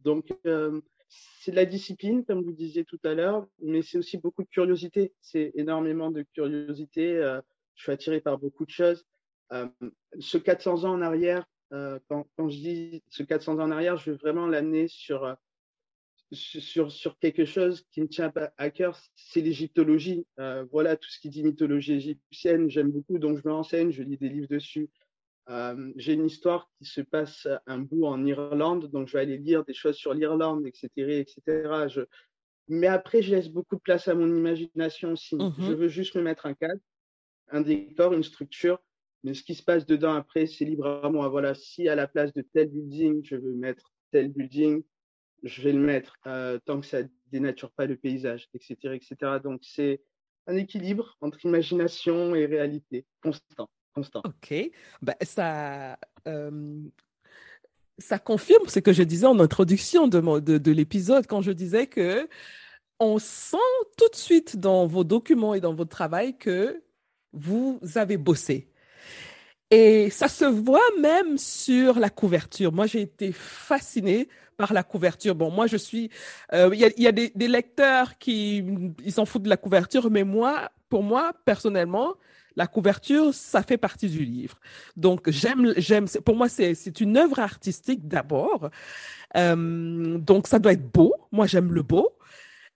[0.00, 4.18] Donc euh, c'est de la discipline, comme vous disiez tout à l'heure, mais c'est aussi
[4.18, 5.12] beaucoup de curiosité.
[5.20, 7.20] C'est énormément de curiosité.
[7.74, 9.04] je suis attiré par beaucoup de choses.
[10.20, 13.96] ce 400 ans en arrière, euh, quand, quand, je dis ce 400 ans en arrière,
[13.96, 15.34] je veux vraiment l'amener sur, euh,
[16.32, 20.26] sur, sur quelque chose qui me tient à cœur, c'est l'égyptologie.
[20.38, 24.02] Euh, voilà, tout ce qui dit mythologie égyptienne, j'aime beaucoup, donc je me renseigne, je
[24.02, 24.90] lis des livres dessus.
[25.48, 29.38] Euh, j'ai une histoire qui se passe un bout en Irlande, donc je vais aller
[29.38, 30.90] lire des choses sur l'Irlande, etc.
[30.96, 31.88] etc.
[31.88, 32.02] Je...
[32.68, 35.36] Mais après, je laisse beaucoup de place à mon imagination aussi.
[35.36, 36.80] Mmh je veux juste me mettre un cadre,
[37.48, 38.78] un décor, une structure
[39.24, 41.28] mais ce qui se passe dedans après, c'est libre à moi.
[41.28, 44.82] Voilà, si à la place de tel building, je veux mettre tel building,
[45.42, 46.98] je vais le mettre euh, tant que ça
[47.30, 49.38] dénature pas le paysage, etc., etc.
[49.42, 50.02] Donc c'est
[50.46, 54.22] un équilibre entre imagination et réalité, constant, constant.
[54.24, 54.54] Ok,
[55.00, 55.98] ben, ça.
[56.26, 56.80] Euh,
[57.98, 61.86] ça confirme ce que je disais en introduction de, de, de l'épisode quand je disais
[61.86, 62.26] que
[62.98, 63.56] on sent
[63.98, 66.82] tout de suite dans vos documents et dans votre travail que
[67.32, 68.71] vous avez bossé.
[69.72, 72.72] Et ça se voit même sur la couverture.
[72.72, 75.34] Moi, j'ai été fascinée par la couverture.
[75.34, 76.10] Bon, moi, je suis...
[76.52, 78.62] Euh, il y, a, y a des, des, lecteurs qui
[79.02, 82.16] ils s'en foutent de la couverture, mais moi, pour moi, personnellement,
[82.54, 84.58] la couverture, ça fait partie du livre.
[84.98, 86.06] Donc, j'aime, j'aime.
[86.22, 88.68] Pour moi, c'est c'est une œuvre artistique d'abord.
[89.38, 91.14] Euh, donc, ça doit être beau.
[91.32, 92.10] Moi, j'aime le beau.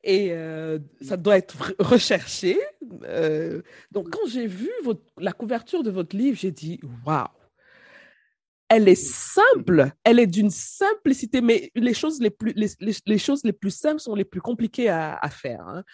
[0.06, 2.58] Et euh, ça doit être recherché.
[3.02, 4.70] Euh, donc, quand j'ai vu
[5.18, 7.26] la couverture de votre livre, j'ai dit waouh,
[8.68, 13.52] elle est simple, elle est d'une simplicité, mais les choses les plus, les, choses les
[13.52, 15.66] plus simples sont les plus compliquées à, à faire.
[15.66, 15.84] Hein.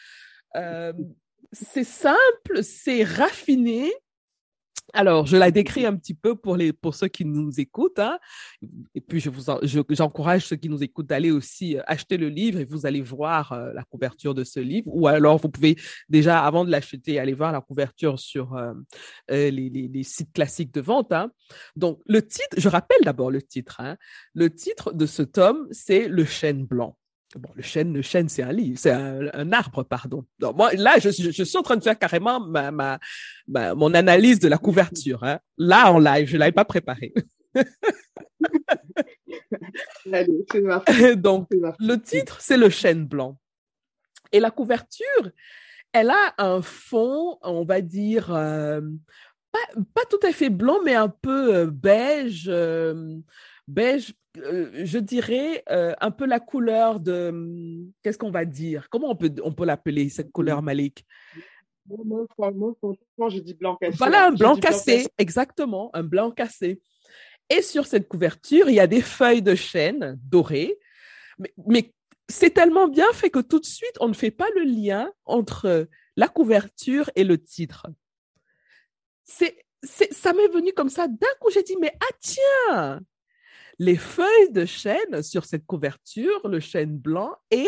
[0.57, 0.93] Euh,
[1.51, 3.91] c'est simple, c'est raffiné,
[4.95, 7.99] alors, je la décris un petit peu pour, les, pour ceux qui nous écoutent.
[7.99, 8.19] Hein.
[8.95, 9.31] Et puis, je
[9.91, 13.53] j'encourage ceux qui nous écoutent d'aller aussi euh, acheter le livre et vous allez voir
[13.53, 14.89] euh, la couverture de ce livre.
[14.95, 15.77] Ou alors, vous pouvez
[16.11, 18.75] déjà, avant de l'acheter, aller voir la couverture sur euh,
[19.31, 21.13] les, les, les, sites classiques de vente.
[21.13, 21.31] Hein.
[21.75, 23.81] Donc, le titre, je rappelle d'abord le titre.
[23.81, 23.97] Hein.
[24.35, 26.99] Le titre de ce tome, c'est Le chêne blanc.
[27.37, 30.25] Bon, le chêne, le chêne, c'est un livre, c'est un, arbre, pardon.
[30.55, 32.99] Moi, là, je, je, suis en train de faire carrément ma, ma,
[33.75, 35.25] mon analyse de la couverture.
[35.25, 35.39] Hein.
[35.57, 37.15] Là, en live, je l'avais pas préparé.
[41.17, 43.39] Donc, le titre, c'est le chêne blanc.
[44.33, 45.31] Et la couverture,
[45.93, 48.81] elle a un fond, on va dire, euh,
[49.53, 49.59] pas,
[49.95, 53.17] pas, tout à fait blanc, mais un peu euh, beige, euh,
[53.69, 57.29] beige euh, je dirais, euh, un peu la couleur de.
[57.29, 58.89] Hum, qu'est-ce qu'on va dire?
[58.89, 61.05] Comment on peut, on peut l'appeler, cette couleur Malik?
[61.87, 62.75] Moi, franchement,
[63.29, 63.97] je dis blanc cassé.
[63.99, 66.81] Voilà, un blanc cassé, exactement, un blanc cassé.
[67.51, 70.79] Et sur cette couverture, il y a des feuilles de chêne dorées.
[71.39, 71.95] Mais, mais
[72.29, 75.89] c'est tellement bien fait que tout de suite, on ne fait pas le lien entre
[76.17, 77.89] la couverture et le titre.
[79.25, 81.09] C'est, ça m'est venu comme ça.
[81.09, 83.01] D'un coup, j'ai dit, mais ah tiens,
[83.79, 87.67] les feuilles de chêne sur cette couverture, le chêne blanc, et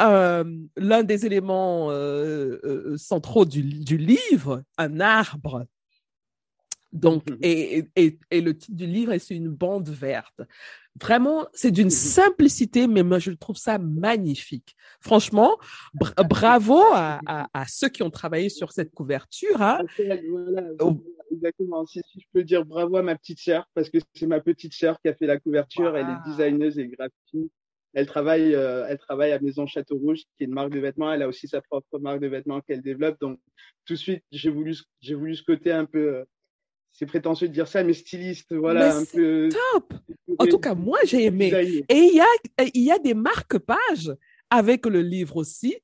[0.00, 0.44] euh,
[0.76, 3.62] l'un des éléments euh, euh, centraux du,
[3.96, 5.66] livre, un arbre.
[6.92, 7.38] Donc, mhm.
[7.42, 10.42] et, et, le titre du livre, c'est une bande verte.
[11.00, 11.90] Vraiment, c'est d'une mhm.
[11.90, 14.76] simplicité, mais moi, je trouve ça magnifique.
[15.00, 15.58] Franchement,
[16.28, 19.60] bravo à, ceux qui ont travaillé sur cette couverture.
[19.62, 19.78] Hein
[21.30, 21.84] exactement.
[21.86, 25.00] Si, je peux dire bravo à ma petite sœur, parce que c'est ma petite sœur
[25.00, 25.96] qui a fait la couverture.
[25.96, 27.52] Elle est designeuse et graphiste.
[27.94, 31.12] Elle travaille, euh, elle travaille à Maison Château Rouge, qui est une marque de vêtements.
[31.12, 33.20] Elle a aussi sa propre marque de vêtements qu'elle développe.
[33.20, 33.38] Donc,
[33.84, 36.24] tout de suite, j'ai voulu, j'ai voulu ce côté un peu, euh,
[36.90, 39.48] c'est prétentieux de dire ça, mais styliste, voilà, un peu.
[39.48, 39.94] Top.
[40.38, 41.52] En tout cas, moi, j'ai aimé.
[41.88, 44.12] Et il y a, il y a des marque-pages
[44.50, 45.76] avec le livre aussi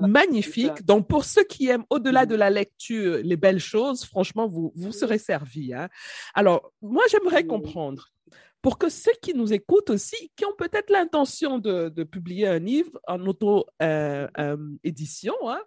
[0.00, 0.84] magnifique.
[0.84, 2.28] Donc, pour ceux qui aiment au-delà mm.
[2.28, 5.74] de la lecture les belles choses, franchement, vous, vous serez servis.
[5.74, 5.88] Hein.
[6.34, 8.08] Alors, moi, j'aimerais comprendre,
[8.62, 12.58] pour que ceux qui nous écoutent aussi, qui ont peut-être l'intention de, de, publier un
[12.58, 14.26] livre en auto-édition, euh,
[15.46, 15.62] euh, hein,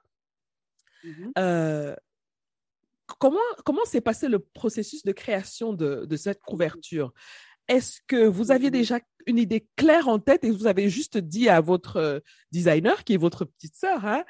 [1.05, 1.31] mm-hmm.
[1.37, 1.95] euh,
[3.19, 7.13] comment, comment s'est passé le processus de création de, de cette couverture?
[7.69, 11.47] Est-ce que vous aviez déjà une idée claire en tête et vous avez juste dit
[11.47, 12.19] à votre euh,
[12.51, 14.23] designer, qui est votre petite sœur, hein,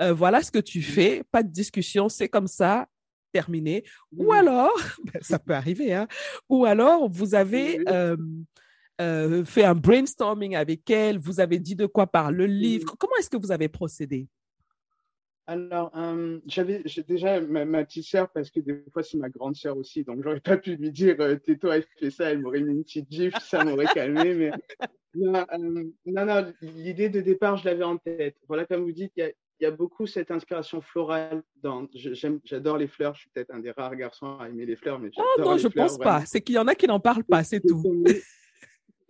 [0.00, 2.86] euh, voilà ce que tu fais, pas de discussion, c'est comme ça,
[3.32, 3.82] terminé.
[4.16, 4.72] Ou alors,
[5.04, 6.06] ben, ça peut arriver, hein,
[6.48, 12.06] ou alors vous avez euh, fait un brainstorming avec elle, vous avez dit de quoi
[12.06, 12.94] parle le livre.
[12.98, 14.28] Comment est-ce que vous avez procédé?
[15.46, 19.76] Alors, euh, j'avais déjà ma, petite sœur, parce que des fois, c'est ma grande sœur
[19.76, 22.72] aussi, donc j'aurais pas pu lui dire euh, Tais-toi, elle fait ça, elle m'aurait mis
[22.72, 24.34] une petite gifle, ça m'aurait calmé.
[24.34, 24.50] Mais
[25.14, 28.36] non, euh, non, l'idée de départ, je l'avais en tête.
[28.46, 31.42] Voilà, comme vous dites, il y a, beaucoup cette inspiration florale.
[31.56, 31.88] Dans,
[32.44, 35.10] j'adore les fleurs, je suis peut-être un des rares garçons à aimer les fleurs, mais
[35.16, 36.24] Oh non, je pense pas.
[36.24, 37.82] C'est qu'il y en a qui n'en parlent pas, c'est tout.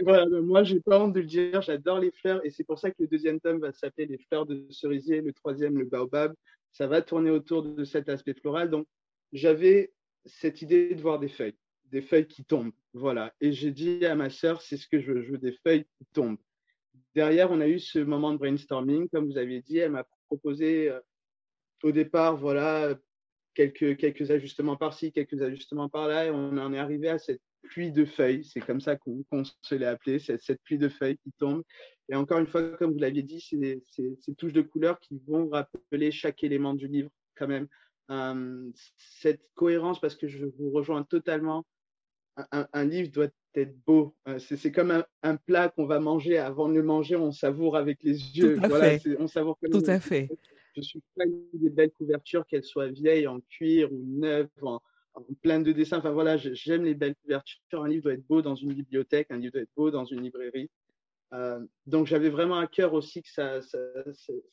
[0.03, 2.79] Voilà, ben, moi, j'ai pas honte de le dire, j'adore les fleurs et c'est pour
[2.79, 6.35] ça que le deuxième tome va s'appeler Les fleurs de cerisier, le troisième, le baobab.
[6.73, 8.71] Ça va tourner autour de cet aspect floral.
[8.71, 8.87] Donc,
[9.33, 9.93] j'avais
[10.25, 12.73] cette idée de voir des feuilles, des feuilles qui tombent.
[12.95, 13.33] Voilà.
[13.41, 16.39] Et j'ai dit à ma sœur, c'est ce que je veux, des feuilles qui tombent.
[17.15, 19.79] Derrière, on a eu ce moment de brainstorming, comme vous aviez dit.
[19.79, 21.01] Elle m'a proposé euh,
[21.83, 22.95] au départ, voilà,
[23.55, 27.93] quelques, quelques ajustements par-ci, quelques ajustements par-là, et on en est arrivé à cette pluie
[27.93, 31.33] de feuilles, c'est comme ça qu'on se l'est appelé, cette, cette, pluie de feuilles qui
[31.33, 31.63] tombe.
[32.09, 33.83] Et encore une fois, comme vous l'aviez dit, c'est
[34.21, 37.69] ces touches de couleurs qui vont rappeler chaque élément du livre quand même.
[38.11, 41.65] Euh, cette cohérence, parce que je vous rejoins totalement,
[42.37, 44.15] un, un livre doit être beau.
[44.29, 46.39] Euh, c'est comme un, plat qu'on va manger.
[46.39, 48.57] Avant de le manger, on savoure avec les yeux.
[48.57, 49.17] Tout à voilà, fait.
[49.19, 50.29] On savoure Tout à fait.
[50.77, 54.81] Je suis fan des belles couvertures, qu'elles soient vieilles, en cuir ou neuves, en,
[55.43, 55.99] plein de dessins.
[55.99, 57.59] Enfin voilà, j'aime les belles couvertures.
[57.73, 60.23] Un livre doit être beau dans une bibliothèque, un livre doit être beau dans une
[60.23, 60.71] librairie.
[61.33, 63.61] Euh, donc j'avais vraiment à cœur aussi que ça,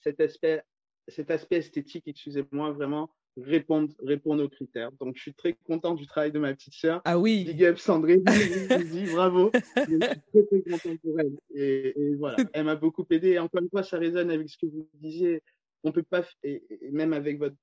[0.02, 0.62] cet, aspect,
[1.08, 4.92] cet aspect esthétique, excusez-moi, vraiment répondre, répondre aux critères.
[4.94, 7.02] Donc, je suis très content du travail de ma petite sœur.
[7.06, 7.46] Ah oui.
[7.46, 8.24] Big up Sandrine,
[9.14, 9.52] bravo.
[9.54, 11.38] je suis très, très content pour elle.
[11.54, 13.30] Et, voilà, elle m'a beaucoup aidé.
[13.30, 15.42] Et encore une fois, ça résonne avec ce que vous disiez.
[15.84, 17.56] On peut pas, et, même avec votre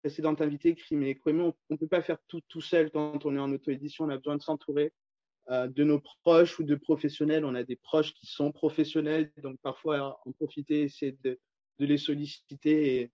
[0.00, 3.40] précédente invitée, Crime et on ne peut pas faire tout tout seul quand on est
[3.40, 4.04] en auto-édition.
[4.04, 4.92] On a besoin de s'entourer.
[5.50, 7.44] Euh, de nos proches ou de professionnels.
[7.44, 11.38] On a des proches qui sont professionnels, donc parfois en profiter, essayer de,
[11.78, 13.10] de les solliciter et,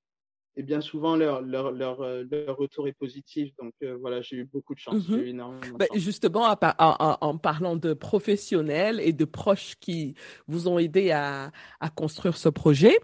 [0.57, 3.53] et bien souvent leur, leur, leur, euh, leur, retour est positif.
[3.59, 5.09] Donc euh, voilà, j'ai eu beaucoup de chance.
[5.09, 10.15] eu énormément bah, Justement, en, en, en, parlant de professionnels et de proches qui
[10.49, 12.99] vous ont aidé à, à construire ce projet,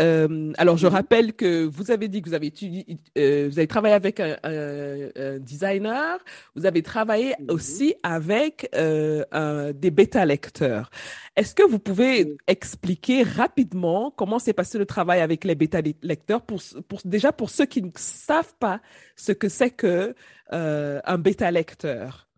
[0.00, 2.84] euh, alors je rappelle que vous avez dit que vous avez, étudié,
[3.16, 6.18] euh, vous avez travaillé avec un, un, un, designer,
[6.56, 10.90] vous avez travaillé aussi avec un, des bêta lecteurs.
[11.36, 16.42] Est-ce que vous pouvez expliquer rapidement comment s'est passé le travail avec les bêta lecteurs
[16.42, 18.80] pour, pour, déjà pour ceux qui ne savent pas
[19.16, 20.14] ce que c'est que
[20.52, 22.28] euh, un bêta lecteur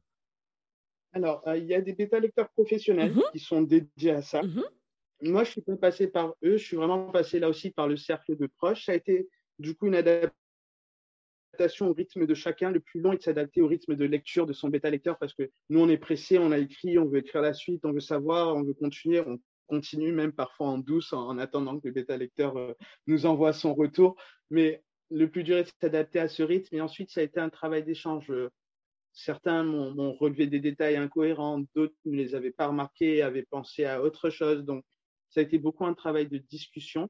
[1.12, 3.32] Alors, euh, il y a des bêta lecteurs professionnels mm-hmm.
[3.32, 4.42] qui sont dédiés à ça.
[4.42, 4.64] Mm-hmm.
[5.22, 7.96] Moi, je suis pas passé par eux, je suis vraiment passé là aussi par le
[7.96, 8.86] cercle de proches.
[8.86, 10.32] Ça a été du coup une adaptation
[11.88, 12.70] au rythme de chacun.
[12.70, 15.34] Le plus long est de s'adapter au rythme de lecture de son bêta lecteur parce
[15.34, 18.00] que nous, on est pressé, on a écrit, on veut écrire la suite, on veut
[18.00, 19.38] savoir, on veut continuer, on
[19.70, 22.74] continue même parfois en douce en, attendant que le bêta lecteur euh,
[23.06, 24.16] nous envoie son retour.
[24.50, 26.74] Mais le plus dur est de s'adapter à ce rythme.
[26.76, 28.32] Et ensuite, ça a été un travail d'échange.
[29.12, 34.02] Certains m'ont relevé des détails incohérents, d'autres ne les avaient pas remarqués, avaient pensé à
[34.02, 34.64] autre chose.
[34.64, 34.84] Donc,
[35.30, 37.08] ça a été beaucoup un travail de discussion.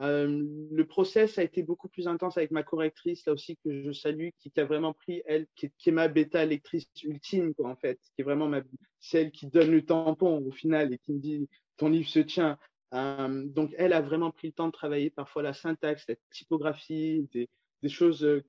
[0.00, 3.92] Euh, le process a été beaucoup plus intense avec ma correctrice, là aussi que je
[3.92, 8.00] salue, qui, a vraiment pris, elle, qui, est ma bêta lectrice ultime, quoi, en fait,
[8.14, 8.62] qui est vraiment ma,
[8.98, 12.58] celle qui donne le tampon au final et qui me dit ton livre se tient.
[12.94, 17.28] Euh, donc, elle a vraiment pris le temps de travailler parfois la syntaxe, la typographie,
[17.32, 17.48] des,
[17.82, 18.42] des choses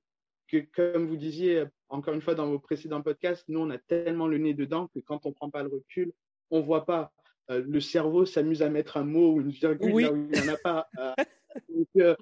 [0.48, 4.26] que, comme vous disiez, encore une fois, dans vos précédents podcasts, nous, on a tellement
[4.26, 6.12] le nez dedans que quand on prend pas le recul,
[6.50, 7.12] on voit pas.
[7.50, 10.40] Euh, le cerveau s'amuse à mettre un mot ou une virgule là où il n'y
[10.40, 10.88] en a pas.
[11.68, 12.16] Donc, euh,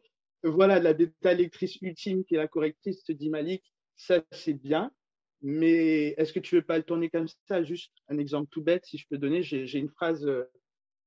[0.45, 3.63] voilà, la bêta lectrice ultime qui est la correctrice, te dit Malik,
[3.97, 4.91] ça c'est bien,
[5.41, 7.63] mais est-ce que tu veux pas le tourner comme ça?
[7.63, 10.45] Juste un exemple tout bête, si je peux donner, j'ai une phrase euh,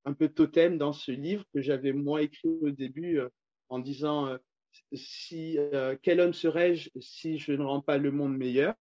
[0.06, 3.30] un peu totem dans ce livre que j'avais moi écrit au début euh,
[3.70, 4.38] en disant
[4.94, 5.58] si
[6.04, 8.76] quel homme serais-je si je ne rends pas le monde meilleur?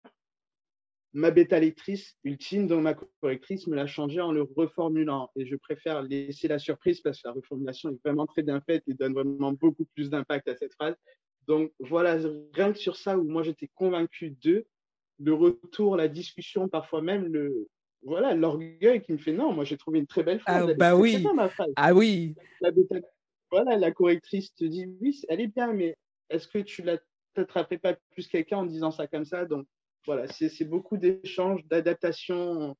[1.15, 5.31] Ma bêta lectrice ultime, donc ma correctrice, me l'a changé en le reformulant.
[5.37, 8.83] Et je préfère laisser la surprise parce que la reformulation est vraiment très bien faite
[8.89, 10.97] et donne vraiment beaucoup plus d'impact à cette phrase.
[11.47, 12.19] Donc voilà,
[12.53, 14.67] rien que sur ça où moi j'étais convaincu d'eux,
[15.21, 17.69] le retour, la discussion, parfois même le
[18.05, 20.69] voilà l'orgueil qui me fait non, moi j'ai trouvé une très belle phrase.
[20.71, 21.25] Ah bah oui.
[21.77, 22.35] Ah oui.
[23.51, 25.97] voilà, la correctrice te dit oui, elle est bien, mais
[26.31, 29.45] est-ce que tu l'attraperais pas plus quelqu'un en disant ça comme ça?
[29.45, 29.67] Donc
[30.07, 32.77] voilà, c'est beaucoup d'échanges, d'adaptation.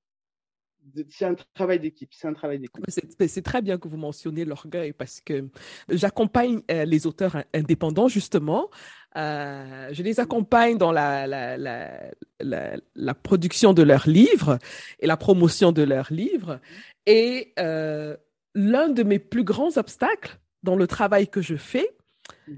[1.09, 2.11] C'est un travail d'équipe.
[2.13, 2.85] C'est un travail d'équipe.
[2.89, 5.49] C'est très bien que vous mentionniez l'orgueil parce que
[5.89, 8.71] j'accompagne euh, les auteurs indépendants justement.
[9.17, 14.59] Euh, je les accompagne dans la, la, la, la, production de leurs livres
[14.99, 16.61] et la promotion de leurs livres.
[17.07, 18.17] Et euh,
[18.55, 21.89] l'un de mes plus grands obstacles dans le travail que je fais,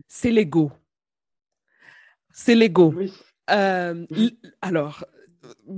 [0.08, 0.72] c'est l'ego.
[2.32, 2.92] C'est l'ego.
[2.96, 3.12] Oui.
[3.50, 4.06] Euh,
[4.62, 5.04] alors,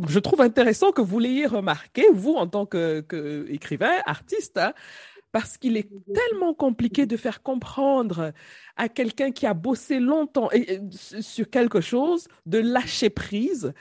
[0.08, 4.72] je trouve intéressant que vous l'ayez remarqué, vous en tant qu'écrivain, que artiste, hein,
[5.32, 8.32] parce qu'il est tellement compliqué de faire comprendre
[8.76, 10.48] à quelqu'un qui a bossé longtemps
[11.20, 13.72] sur quelque chose de lâcher prise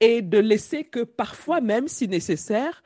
[0.00, 2.82] et de laisser que parfois même, si nécessaire,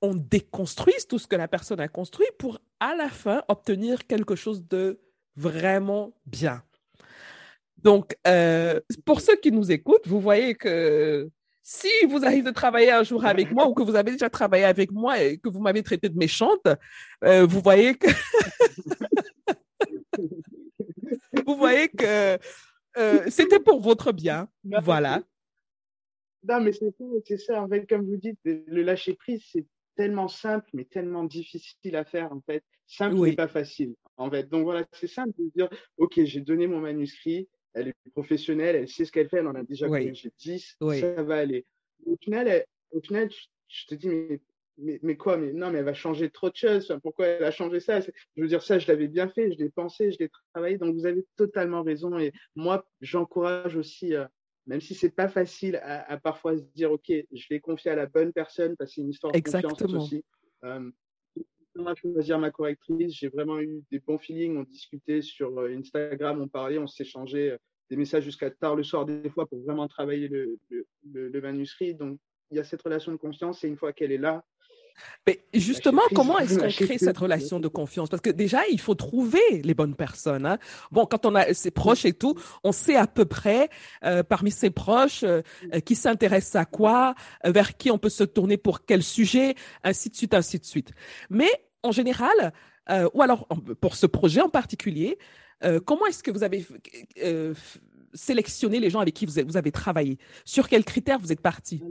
[0.00, 4.34] on déconstruise tout ce que la personne a construit pour à la fin obtenir quelque
[4.34, 5.00] chose de
[5.36, 6.62] vraiment bien.
[7.78, 11.30] Donc, euh, pour ceux qui nous écoutent, vous voyez que
[11.62, 14.64] si vous arrivez de travailler un jour avec moi ou que vous avez déjà travaillé
[14.64, 16.66] avec moi et que vous m'avez traité de méchante,
[17.24, 18.08] euh, vous voyez que
[21.46, 22.38] vous voyez que
[22.98, 24.48] euh, c'était pour votre bien.
[24.82, 25.22] Voilà.
[26.48, 27.62] Non, mais c'est ça, c'est ça.
[27.62, 32.04] En fait, comme vous dites, le lâcher prise, c'est tellement simple, mais tellement difficile à
[32.04, 32.64] faire, en fait.
[32.86, 34.48] Simple, mais pas facile, en fait.
[34.48, 38.88] Donc voilà, c'est simple de dire, OK, j'ai donné mon manuscrit, elle est professionnelle, elle
[38.88, 40.12] sait ce qu'elle fait, elle en a déjà oui.
[40.38, 41.66] 10, ça va aller.
[42.04, 43.28] Au final, au final
[43.72, 46.94] je te dis, mais, mais, quoi mais Non, mais elle va changer trop de choses.
[47.02, 48.00] pourquoi elle a changé ça?
[48.00, 50.78] Je veux dire, ça, je l'avais bien fait, je l'ai pensé, je l'ai travaillé.
[50.78, 52.18] Donc, vous avez totalement raison.
[52.18, 54.26] Et moi, j'encourage aussi, euh,
[54.66, 58.06] même si c'est pas facile, à, parfois se dire, OK, je vais confier à la
[58.06, 60.24] bonne personne parce que c'est une histoire de confiance aussi.
[60.64, 60.90] Euh,
[61.86, 63.14] à choisir ma correctrice.
[63.14, 64.56] J'ai vraiment eu des bons feelings.
[64.56, 67.58] On discutait sur euh, Instagram, on parlait, on s'échangeait.
[67.90, 70.58] des messages jusqu'à tard le soir des fois pour vraiment travailler le,
[71.12, 71.94] le, manuscrit.
[71.94, 72.18] Donc,
[72.50, 74.44] il y a cette relation de confiance et une fois qu'elle est là,
[75.26, 78.08] mais justement, comment est-ce qu'on crée cette relation de confiance?
[78.08, 80.46] Parce que déjà, il faut trouver les bonnes personnes.
[80.46, 80.58] Hein.
[80.90, 82.34] Bon, quand on a ses proches et tout,
[82.64, 83.68] on sait à peu près
[84.04, 85.42] euh, parmi ses proches euh,
[85.84, 90.16] qui s'intéresse à quoi, vers qui on peut se tourner pour quel sujet, ainsi de
[90.16, 90.90] suite, ainsi de suite.
[91.30, 91.50] Mais
[91.82, 92.52] en général,
[92.90, 93.46] euh, ou alors
[93.80, 95.18] pour ce projet en particulier,
[95.64, 96.66] euh, comment est-ce que vous avez
[97.22, 97.54] euh,
[98.14, 100.18] sélectionné les gens avec qui vous avez, vous avez travaillé?
[100.44, 101.82] Sur quels critères vous êtes parti?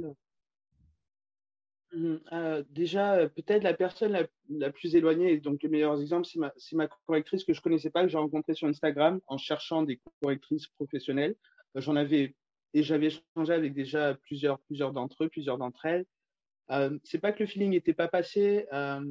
[1.94, 7.44] Euh, déjà, peut-être la personne la, plus éloignée, donc le meilleur exemple, c'est ma, correctrice
[7.44, 11.36] que je connaissais pas, que j'ai rencontrée sur Instagram en cherchant des correctrices professionnelles.
[11.76, 12.36] J'en avais
[12.74, 16.06] et j'avais échangé avec déjà plusieurs, plusieurs d'entre eux, plusieurs d'entre elles.
[16.72, 18.66] Euh, c'est pas que le feeling n'était pas passé.
[18.72, 19.02] Euh,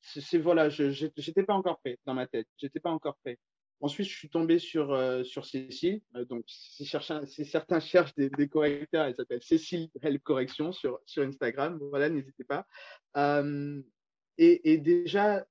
[0.00, 2.46] c'est voilà, j'étais pas encore prêt dans ma tête.
[2.56, 3.38] J'étais pas encore prêt.
[3.80, 6.00] Ensuite, je suis tombé sur, euh, sur Cécile.
[6.16, 11.78] Euh, donc, si, certains cherchent des, correcteurs, elle s'appelle Cécile Hell Correction sur, sur Instagram.
[11.90, 12.66] Voilà, n'hésitez pas.
[13.16, 13.82] Euh,
[14.38, 15.46] et, déjà,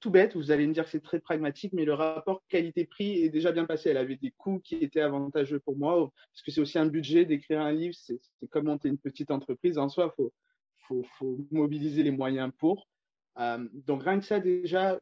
[0.00, 3.28] tout bête, vous allez me dire que c'est très pragmatique, mais le rapport qualité-prix est
[3.28, 3.90] déjà bien passé.
[3.90, 7.24] Elle avait des coûts qui étaient avantageux pour moi, parce que c'est aussi un budget
[7.24, 7.94] d'écrire un livre.
[7.94, 8.18] C'est
[8.50, 9.78] comme monter une petite entreprise.
[9.78, 10.14] En soi,
[10.90, 12.88] il faut mobiliser les moyens pour.
[13.38, 14.98] Euh, donc rien que ça déjà,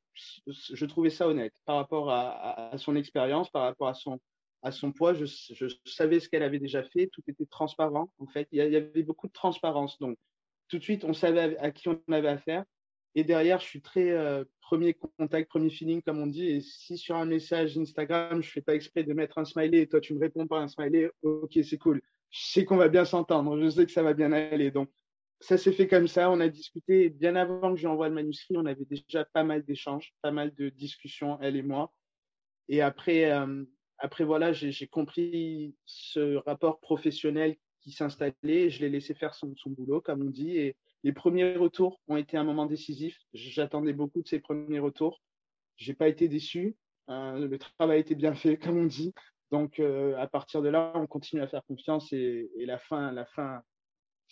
[0.46, 4.18] je trouvais ça honnête par rapport à, son expérience, par rapport à son,
[4.62, 5.14] à son poids.
[5.14, 8.10] Je, je savais ce qu'elle avait déjà fait, tout était transparent.
[8.18, 9.98] En fait, il y, avait beaucoup de transparence.
[9.98, 10.16] Donc
[10.68, 12.64] tout de suite, on savait à, qui on avait affaire.
[13.14, 16.48] Et derrière, je suis très euh, premier contact, premier feeling, comme on dit.
[16.48, 19.86] Et si sur un message Instagram, je fais pas exprès de mettre un smiley et
[19.86, 22.00] toi tu me réponds pas un smiley, ok, c'est cool.
[22.30, 23.60] Je sais qu'on va bien s'entendre.
[23.60, 24.70] Je sais que ça va bien aller.
[24.70, 24.88] Donc
[25.42, 26.30] ça s'est fait comme ça.
[26.30, 28.56] On a discuté bien avant que j'envoie le manuscrit.
[28.56, 31.92] On avait déjà pas mal d'échanges, pas mal de discussions, elle et moi.
[32.68, 33.64] Et après, euh,
[33.98, 38.70] après voilà, j'ai compris ce rapport professionnel qui s'installait.
[38.70, 40.56] Je l'ai laissé faire son, boulot, comme on dit.
[40.56, 43.18] Et les premiers retours ont été un moment décisif.
[43.34, 45.20] J'attendais beaucoup de ces premiers retours.
[45.76, 46.76] J'ai pas été déçu.
[47.08, 49.12] Euh, le travail été bien fait, comme on dit.
[49.50, 53.10] Donc, euh, à partir de là, on continue à faire confiance et, et la fin,
[53.10, 53.62] la fin,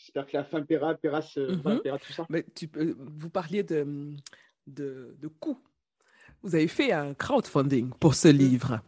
[0.02, 2.26] J'espère que la fin paiera, paiera, ce, tout ça.
[2.30, 4.14] Mais tu, vous parliez de,
[4.66, 5.58] de, de coûts.
[6.42, 8.80] Vous avez fait un crowdfunding pour ce livre.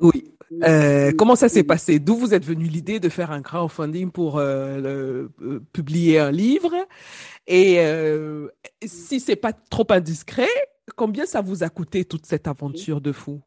[0.00, 0.34] Oui.
[0.64, 2.00] Euh, comment ça s'est passé?
[2.00, 6.74] D'où vous êtes venu l'idée de faire un crowdfunding pour euh, euh, publier un livre?
[7.46, 7.78] Et
[8.84, 10.48] si c'est pas trop indiscret,
[10.96, 13.40] combien ça vous a coûté toute cette aventure de fou?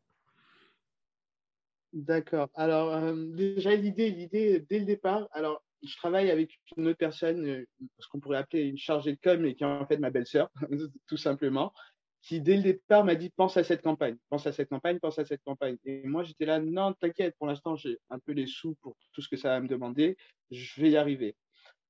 [1.91, 2.49] D'accord.
[2.55, 5.27] Alors déjà l'idée, l'idée dès le départ.
[5.31, 7.65] Alors je travaille avec une autre personne, euh,
[7.99, 10.49] ce qu'on pourrait appeler une chargée de com, mais qui est en fait ma belle-sœur,
[11.07, 11.73] tout simplement,
[12.21, 15.19] qui dès le départ m'a dit pense à cette campagne, pense à cette campagne, pense
[15.19, 15.77] à cette campagne.
[15.85, 19.21] Et moi j'étais là, non, t'inquiète, pour l'instant j'ai un peu les sous pour tout
[19.21, 20.17] ce que ça va me demander,
[20.51, 21.35] je vais y arriver.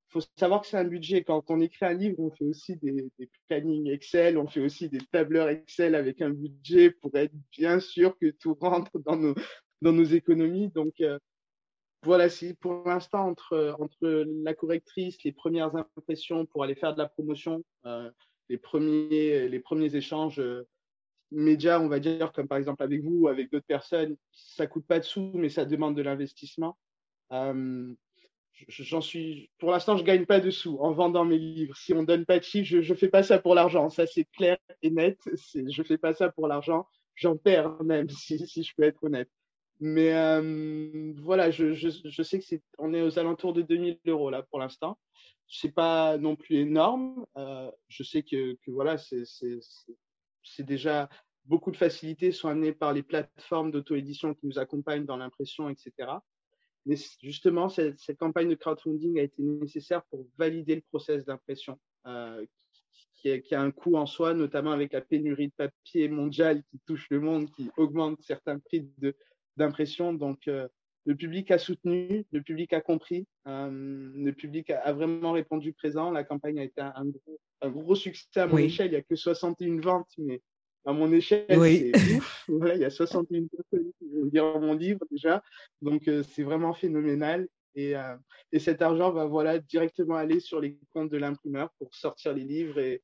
[0.09, 1.23] Il faut savoir que c'est un budget.
[1.23, 4.87] Quand on écrit un livre, on fait aussi des, des plannings Excel, on fait aussi
[4.87, 9.35] des tableurs Excel avec un budget pour être bien sûr que tout rentre dans nos,
[9.81, 10.69] dans nos économies.
[10.69, 11.19] Donc, euh,
[12.07, 16.99] voilà, si pour l'instant, entre, entre la correctrice, les premières impressions pour aller faire de
[16.99, 18.09] la promotion, euh,
[18.47, 20.65] les, premiers, les premiers échanges euh,
[21.31, 24.87] médias, on va dire, comme par exemple avec vous ou avec d'autres personnes, ça coûte
[24.87, 26.77] pas de sous, mais ça demande de l'investissement.
[27.33, 27.93] Euh,
[28.69, 31.75] j'en suis, pour l'instant, je gagne pas de sous en vendant mes livres.
[31.75, 33.89] Si on donne pas de chiffres, je, je fais pas ça pour l'argent.
[33.89, 35.19] Ça, c'est clair et net.
[35.53, 36.87] Je fais pas ça pour l'argent.
[37.15, 39.29] J'en perds même, si, si je peux être honnête.
[39.79, 43.99] Mais euh, voilà, je, je, je, sais que c'est, on est aux alentours de 2000
[44.07, 44.97] euros là pour l'instant.
[45.47, 47.25] C'est pas non plus énorme.
[47.37, 49.59] Euh, je sais que, voilà, c'est, c'est,
[50.43, 51.09] c'est déjà
[51.45, 55.91] beaucoup de facilités sont amenées par les plateformes d'auto-édition qui nous accompagnent dans l'impression, etc.
[56.85, 62.45] Mais justement, cette, campagne de crowdfunding a été nécessaire pour valider le process d'impression, euh,
[63.15, 66.63] qui, a, qui, a, un coût en soi, notamment avec la pénurie de papier mondiale
[66.69, 69.15] qui touche le monde, qui augmente certains prix de,
[69.57, 70.13] d'impression.
[70.13, 70.67] Donc, euh,
[71.05, 76.11] le public a soutenu, le public a compris, euh, le public a, vraiment répondu présent.
[76.11, 78.87] La campagne a été un, gros, un gros, succès à mon échelle.
[78.87, 80.41] Il n'y a que 61 ventes, mais
[80.85, 82.45] à mon échelle, c'est ouf.
[82.49, 85.41] Voilà, il y a 61 personnes qui vont lire mon livre déjà.
[85.81, 87.47] Donc, euh, c'est vraiment phénoménal.
[87.75, 87.93] Et,
[88.51, 92.43] et, cet argent va voilà, directement aller sur les comptes de l'imprimeur pour sortir les
[92.43, 93.03] livres et,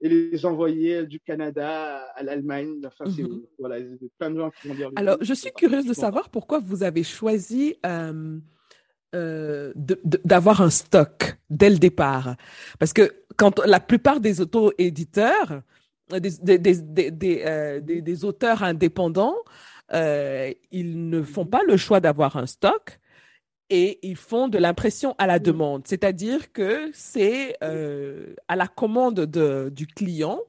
[0.00, 2.80] et les envoyer du Canada à l'Allemagne.
[2.86, 3.24] Enfin, c'est
[3.58, 3.76] voilà,
[4.18, 4.90] plein de gens qui vont dire.
[4.96, 8.38] Alors, je suis curieuse de savoir pourquoi vous avez choisi euh,
[9.14, 12.36] euh, d'avoir un stock dès le départ.
[12.78, 15.62] Parce que quand la plupart des auto-éditeurs,
[16.10, 19.36] des, des, des, des, euh, des, auteurs indépendants,
[19.92, 22.98] ils ne font pas le choix d'avoir un stock
[23.70, 29.70] et ils font de l'impression à la demande, c'est-à-dire que c'est à la commande de,
[29.74, 30.40] du client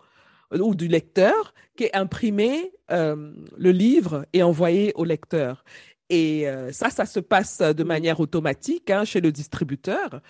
[0.51, 5.63] ou du lecteur qui est imprimé le livre et envoyé au lecteur.
[6.09, 10.21] Et ça, ça se passe de manière automatique hein, chez le distributeur.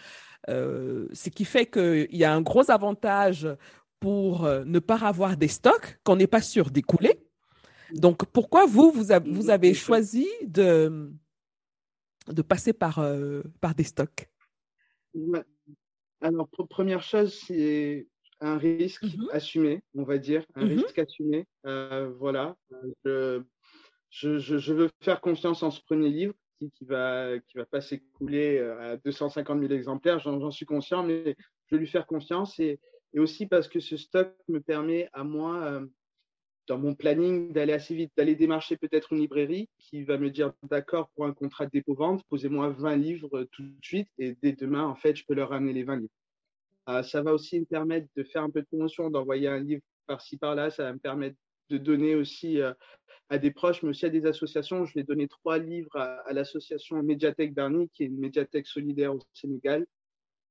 [0.50, 3.48] Euh, ce qui fait qu'il y a un gros avantage
[4.00, 7.20] pour euh, ne pas avoir des stocks qu'on n'est pas sûr d'écouler.
[7.94, 11.12] Donc, pourquoi vous, vous, avez choisi de,
[12.30, 14.30] de passer par, euh, par des stocks
[16.22, 18.08] Alors, première chose, c'est
[18.40, 19.32] un risque mm-hmm.
[19.32, 20.84] assumé, on va dire, un mm-hmm.
[20.84, 21.46] risque assumé.
[21.64, 22.56] voilà,
[24.10, 28.58] je, je, veux faire confiance en ce premier livre qui va qui va pas s'écouler
[28.58, 31.36] euh, à 250 000 exemplaires, j'en suis conscient, mais
[31.68, 32.80] je vais lui faire confiance et,
[33.14, 35.86] et, aussi parce que ce stock me permet à moi, euh,
[36.68, 40.54] dans mon planning, d'aller assez vite, d'aller démarcher peut-être une librairie qui va me dire
[40.64, 44.86] d'accord pour un contrat de dépôt-vente, posez-moi 20 livres tout de suite et dès demain,
[44.86, 46.14] en fait, je peux leur ramener les 20 livres.
[46.90, 49.82] Euh, ça va aussi me permettre de faire un peu de promotion, d'envoyer un livre
[50.06, 51.36] par-ci par-là, ça va me permettre
[51.70, 52.62] de donner aussi
[53.30, 54.86] à des proches, mais aussi à des associations.
[54.86, 59.20] Je vais donner trois livres à, l'association Médiathèque Bernie, qui est une médiathèque solidaire au
[59.34, 59.86] Sénégal.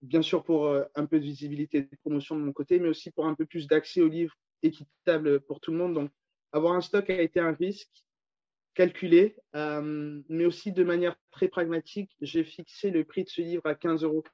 [0.03, 2.89] Bien sûr pour euh, un peu de visibilité et de promotion de mon côté, mais
[2.89, 5.95] aussi pour un peu plus d'accès aux livres équitables pour tout le monde.
[5.95, 6.11] Donc,
[6.53, 8.05] avoir un stock a été un risque
[8.75, 12.15] calculé, euh, mais aussi de manière très pragmatique.
[12.21, 14.25] J'ai fixé le prix de ce livre à 15,95 euros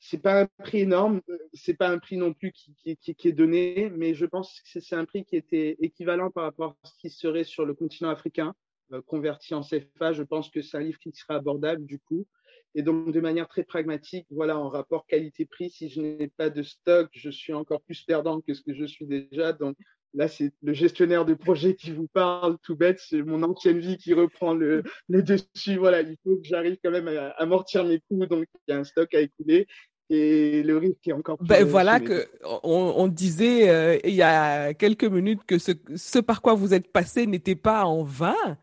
[0.00, 4.14] c'est pas un prix énorme, c'est pas un prix non plus qui, est donné, mais
[4.14, 7.44] je pense que c'est un prix qui était équivalent par rapport à ce qui serait
[7.44, 8.54] sur le continent africain,
[8.92, 10.12] euh, converti en CFA.
[10.12, 12.26] Je pense que c'est un livre qui sera abordable du coup.
[12.74, 16.62] Et donc, de manière très pragmatique, voilà, en rapport qualité-prix, si je n'ai pas de
[16.62, 19.52] stock, je suis encore plus perdant que ce que je suis déjà.
[19.52, 19.76] Donc,
[20.14, 23.96] Là, c'est le gestionnaire de projet qui vous parle, tout bête, c'est mon ancienne vie
[23.96, 25.78] qui reprend le, dessus.
[25.78, 28.78] Voilà, il faut que j'arrive quand même à amortir mes coûts, donc il y a
[28.78, 29.66] un stock à écouler
[30.10, 31.46] et le risque est encore plus.
[31.46, 32.26] Ben voilà que
[32.62, 36.92] on, disait euh, il y a quelques minutes que ce, ce par quoi vous êtes
[36.92, 38.58] passé n'était pas en vain.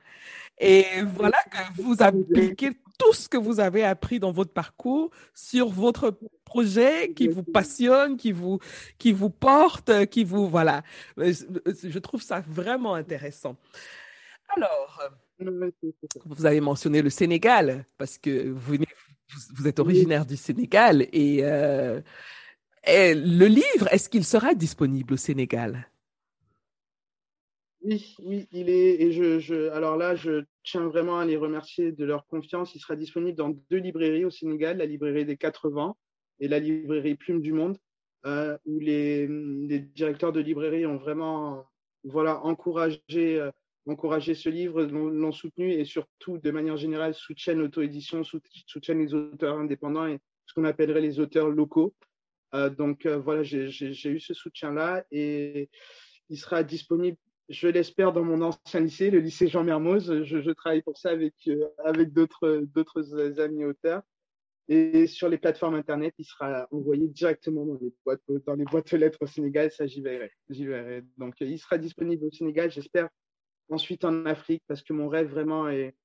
[0.59, 0.85] Et
[1.15, 6.19] voilà que vous appliquez tout ce que vous avez appris dans votre parcours sur votre
[6.45, 8.59] projet qui vous passionne, qui vous,
[8.99, 10.83] qui vous porte, qui vous, voilà.
[11.17, 11.33] Euh,
[11.65, 13.57] je trouve ça vraiment intéressant.
[14.55, 15.01] Alors,
[16.25, 18.77] vous avez mentionné le Sénégal parce que vous,
[19.53, 22.01] vous êtes originaire du Sénégal et, euh,
[22.83, 25.87] et le livre, est-ce qu'il sera disponible au Sénégal?
[27.81, 29.01] Oui, oui, il est.
[29.01, 32.75] Et je, alors là, je tiens vraiment à les remercier de leur confiance.
[32.75, 35.95] Il sera disponible dans deux librairies au Sénégal, la librairie des 80
[36.41, 37.77] et la librairie Plume du Monde,
[38.25, 39.27] euh, où les,
[39.95, 41.65] directeurs de librairie ont vraiment
[42.03, 43.51] voilà, encouragé, euh,
[43.85, 48.23] encouragé ce livre, l'ont soutenu et surtout, de manière générale, soutiennent l'auto-édition,
[48.65, 51.93] soutiennent les auteurs indépendants et ce qu'on appellerait les auteurs locaux.
[52.53, 55.69] Euh, donc voilà, j'ai eu ce soutien-là et
[56.29, 57.17] il sera disponible
[57.49, 60.23] je l'espère, dans mon ancien lycée, le lycée Jean Mermoz.
[60.23, 62.67] Je, travaille pour ça avec, euh, avec d'autres,
[63.39, 64.03] amis auteurs.
[64.67, 68.93] Et sur les plateformes Internet, il sera envoyé directement dans les boîtes, dans les boîtes
[68.93, 69.71] aux lettres au Sénégal.
[69.71, 70.31] Ça, j'y verrai.
[71.17, 73.09] Donc, il sera disponible au Sénégal, j'espère,
[73.69, 75.95] ensuite en Afrique, parce que mon rêve vraiment est.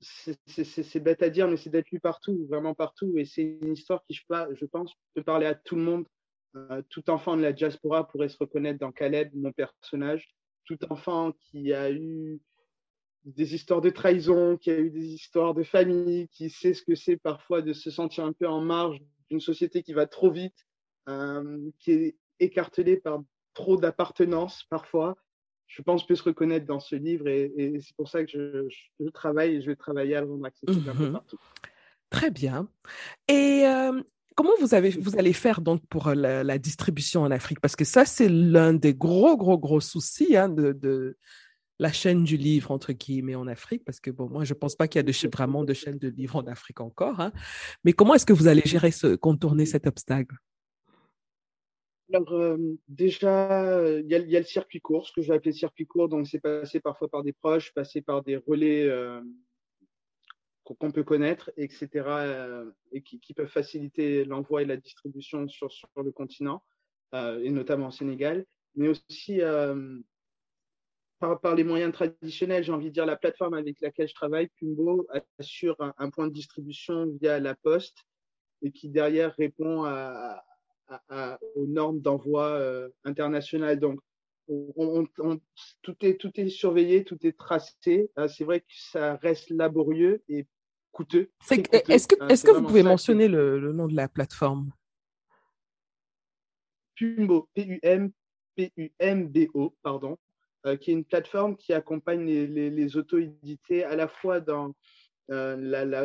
[0.00, 3.18] C'est bête à dire, mais c'est d'être lu partout, vraiment partout.
[3.18, 6.06] Et c'est une histoire qui, je pense, peut parler à tout le monde.
[6.54, 10.35] Euh, tout enfant de la diaspora pourrait se reconnaître dans Caleb, mon personnage
[10.66, 12.40] tout enfant qui a eu
[13.24, 16.94] des histoires de trahison, qui a eu des histoires de famille, qui sait ce que
[16.94, 18.98] c'est parfois de se sentir un peu en marge
[19.30, 20.66] d'une société qui va trop vite,
[21.08, 23.20] euh, qui est écartelée par
[23.54, 25.16] trop d'appartenance parfois,
[25.66, 29.56] je pense peut se reconnaître dans ce livre et, c'est pour ça que je, travaille
[29.56, 31.12] et je vais travailler à le rendre accessible un peu mhm.
[31.12, 31.38] partout.
[32.10, 32.68] Très bien.
[33.28, 34.00] Et euh,
[34.36, 37.58] comment vous, allez faire donc pour euh, la, distribution en Afrique?
[37.60, 41.16] Parce que ça, c'est l'un des gros, gros, gros soucis hein, de,
[41.78, 43.84] la chaîne du livre, entre guillemets, en Afrique.
[43.84, 45.98] Parce que, bon, moi, je ne pense pas qu'il y a de, vraiment de chaîne
[45.98, 47.18] de livre en Afrique encore.
[47.20, 47.32] Hein.
[47.84, 50.36] Mais comment est-ce que vous allez gérer, contourner cet obstacle?
[52.12, 52.56] Alors, euh,
[52.86, 56.08] déjà, il y, a le circuit court, ce que appeler circuit court.
[56.08, 59.20] Donc, c'est passé parfois par des proches, passé par des relais euh,
[60.74, 66.10] qu'on peut connaître, etc., euh, et qui, peuvent faciliter l'envoi et la distribution sur, le
[66.10, 66.62] continent,
[67.14, 68.44] euh, et notamment au Sénégal,
[68.74, 69.98] mais aussi euh,
[71.20, 75.06] par, les moyens traditionnels, j'ai envie de dire la plateforme avec laquelle je travaille, Pumbo,
[75.38, 78.04] assure un, point de distribution via la poste
[78.62, 79.86] et qui derrière répond
[81.54, 82.60] aux normes d'envoi
[83.04, 83.78] internationales.
[83.78, 84.00] Donc,
[84.46, 88.10] tout, est, tout est surveillé, tout est tracé.
[88.28, 90.46] c'est vrai que ça reste laborieux et
[90.96, 91.30] coûteux.
[91.50, 94.72] Est-ce que, est que vous pouvez mentionner le, le, nom de la plateforme?
[96.98, 98.14] Pumbo, P-U-M-P-U-M-B-O,
[99.82, 100.16] pardon,
[100.64, 104.74] euh, qui est une plateforme qui accompagne les, les, auto-édités à la fois dans
[105.30, 105.54] euh,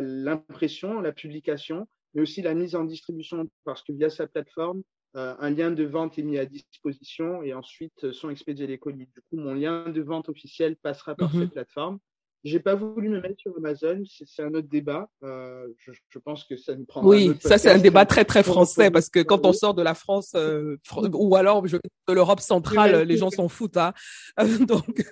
[0.02, 4.82] l'impression, la, publication, mais aussi la mise en distribution, parce que via sa plateforme,
[5.16, 9.08] euh, un lien de vente est mis à disposition et ensuite sont expédiés les colis.
[9.08, 11.44] Du coup, mon lien de vente officiel passera par mhm.
[11.44, 12.00] cette plateforme.
[12.44, 15.08] J'ai pas voulu me mettre sur Amazon, c'est un autre débat.
[15.22, 17.06] Euh, je, je, pense que ça nous prend.
[17.06, 19.94] Oui, ça c'est un débat très très français parce que quand on sort de la
[19.94, 20.78] France euh,
[21.14, 23.78] ou alors je, de l'Europe centrale, les gens s'en foutent.
[23.78, 23.94] Hein.
[24.68, 25.04] Donc.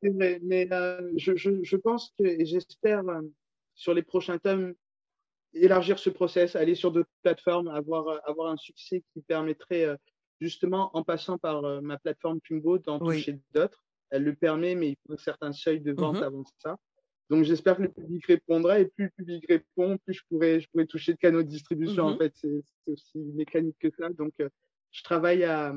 [0.00, 3.22] c'est vrai, mais euh, je, je, je, pense que et j'espère euh,
[3.74, 4.72] sur les prochains tomes
[5.52, 9.96] élargir ce process, aller sur d'autres plateformes, avoir avoir un succès qui permettrait
[10.40, 14.96] justement en passant par ma plateforme Pumbo d'en toucher d'autres elle le permet, mais il
[15.06, 16.22] faut un certain seuil de vente mhm.
[16.22, 16.76] avant ça.
[17.28, 20.68] Donc j'espère que le public répondra et plus le public répond, plus je pourrais, je
[20.70, 22.04] pourrais toucher de canaux de distribution.
[22.04, 22.18] En mhm.
[22.18, 24.08] fait, c'est aussi mécanique que ça.
[24.10, 24.48] Donc euh,
[24.92, 25.74] je travaille à,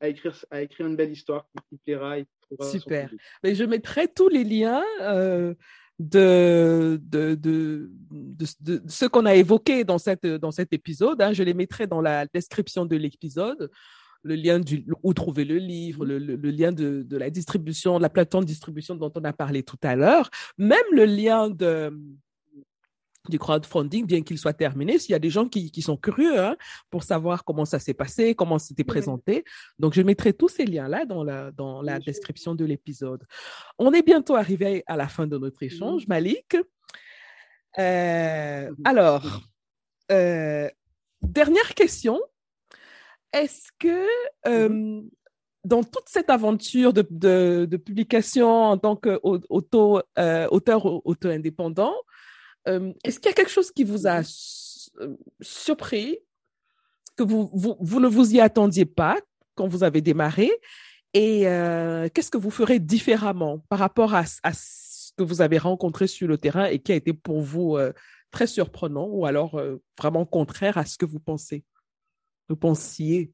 [0.00, 2.26] à, écrire, à écrire une belle histoire qui, plaira et
[2.70, 3.10] Super.
[3.42, 4.84] Mais je mettrai tous les liens.
[5.00, 5.54] Euh,
[6.00, 11.22] de, de, de, de, ce qu'on a évoqué dans, cette, dans cet épisode.
[11.22, 11.32] Hein.
[11.32, 13.70] Je les mettrai dans la description de l'épisode
[14.24, 18.08] le lien du, où trouver le livre, le, le, lien de, de, la distribution, la
[18.08, 21.92] plateforme de distribution dont on a parlé tout à l'heure, même le lien de,
[23.28, 26.38] du crowdfunding, bien qu'il soit terminé, s'il y a des gens qui, qui sont curieux
[26.38, 26.56] hein,
[26.90, 29.44] pour savoir comment ça s'est passé, comment c'était présenté.
[29.78, 33.24] Donc, je mettrai tous ces liens-là dans la, dans la description de l'épisode.
[33.78, 36.56] On est bientôt arrivé à la fin de notre échange, Malik.
[37.78, 39.42] Euh, alors,
[40.12, 40.68] euh,
[41.22, 42.20] dernière question
[43.34, 44.06] est-ce que
[44.48, 45.08] mmh
[45.64, 51.94] dans toute cette aventure de, de, publication en tant qu'auteur euh, auto-indépendant,
[52.66, 54.24] est-ce qu'il y a quelque chose qui vous a mmh
[55.40, 56.18] surpris,
[57.16, 59.18] que vous, vous, ne vous y attendiez pas
[59.54, 60.52] quand vous avez démarré?
[61.14, 61.44] Et
[62.12, 66.28] qu'est-ce que vous ferez différemment par rapport à, à, ce que vous avez rencontré sur
[66.28, 67.78] le terrain et qui a été pour vous
[68.30, 69.58] très surprenant ou alors
[69.98, 71.64] vraiment contraire à ce que vous pensez?
[72.48, 73.32] Vous pensiez.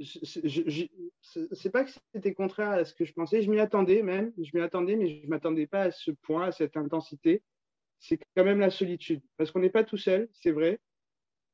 [0.00, 4.50] C'est pas que c'était contraire à ce que je pensais, je m'y attendais même, je
[4.54, 7.42] m'y attendais, mais je m'attendais pas à ce point, à cette intensité.
[8.00, 10.80] C'est quand même la solitude, parce qu'on n'est pas tout seul, c'est vrai,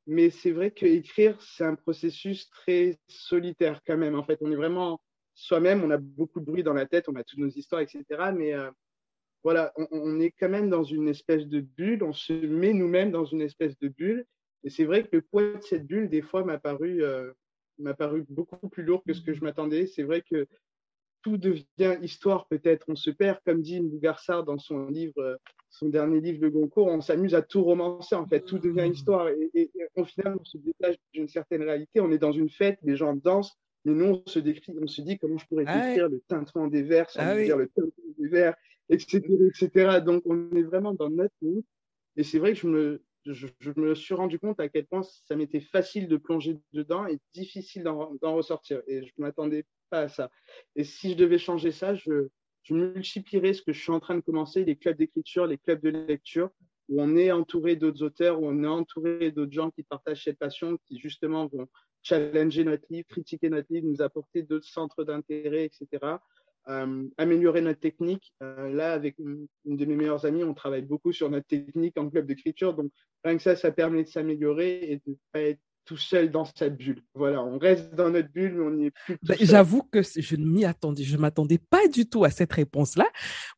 [0.07, 4.15] mais c'est vrai qu'écrire, c'est un processus très solitaire quand même.
[4.15, 4.99] En fait, on est vraiment
[5.33, 8.03] soi-même, on a beaucoup de bruit dans la tête, on a toutes nos histoires, etc.
[8.35, 8.69] Mais euh,
[9.43, 13.25] voilà, on, est quand même dans une espèce de bulle, on se met nous-mêmes dans
[13.25, 14.25] une espèce de bulle,
[14.63, 17.31] et c'est vrai que le poids de cette bulle, des fois, m'a paru, euh,
[17.79, 19.87] m'a paru beaucoup plus lourd que ce que je m'attendais.
[19.87, 20.47] C'est vrai que
[21.23, 22.85] tout devient histoire, peut-être.
[22.87, 25.35] On se perd, comme dit Bougarsard dans son livre, euh,
[25.69, 28.41] son dernier livre, Le Goncourt, on s'amuse à tout romancer, en fait.
[28.41, 29.29] Tout devient histoire.
[29.29, 31.99] Et, au final, on se détache d'une certaine réalité.
[31.99, 35.01] On est dans une fête, les gens dansent, mais nous, on se décrit, on se
[35.01, 38.13] dit comment je pourrais ah décrire le tintement des vers sans ah dire le tintement
[38.19, 38.55] des vers,
[38.89, 40.01] etc., etc.
[40.05, 41.63] Donc, on est vraiment dans notre monde.
[42.15, 45.35] Et c'est vrai que je me, je, me suis rendu compte à quel point ça
[45.35, 48.81] m'était facile de plonger dedans et difficile d'en ressortir.
[48.87, 50.31] Et je ne m'attendais pas à ça.
[50.75, 52.29] Et si je devais changer ça, je,
[52.63, 55.81] je multiplierais ce que je suis en train de commencer, les clubs d'écriture, les clubs
[55.81, 56.49] de lecture,
[56.89, 60.39] où on est entouré d'autres auteurs, où on est entouré d'autres gens qui partagent cette
[60.39, 61.67] passion, qui justement vont
[62.03, 66.17] challenger notre livre, critiquer notre livre, nous apporter d'autres centres d'intérêt, etc.
[66.69, 68.33] Euh, améliorer notre technique.
[68.43, 72.09] Euh, là, avec une, de mes meilleures amies, on travaille beaucoup sur notre technique en
[72.09, 72.75] club d'écriture.
[72.75, 72.91] Donc,
[73.23, 76.45] rien que ça, ça permet de s'améliorer et de ne pas être tout seul dans
[76.45, 77.01] cette bulle.
[77.13, 79.17] Voilà, on reste dans notre bulle, mais on n'y est plus.
[79.23, 83.05] Ben, j'avoue que je ne m'y attendais, je m'attendais pas du tout à cette réponse-là.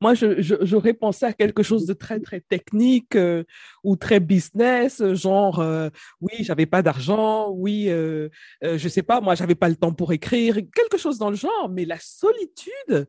[0.01, 3.43] Moi, j'aurais pensé à quelque chose de très très technique euh,
[3.83, 5.89] ou très business, genre euh,
[6.21, 8.29] oui, j'avais pas d'argent, oui, euh,
[8.63, 11.35] euh, je sais pas, moi, j'avais pas le temps pour écrire, quelque chose dans le
[11.35, 11.69] genre.
[11.69, 13.07] Mais la solitude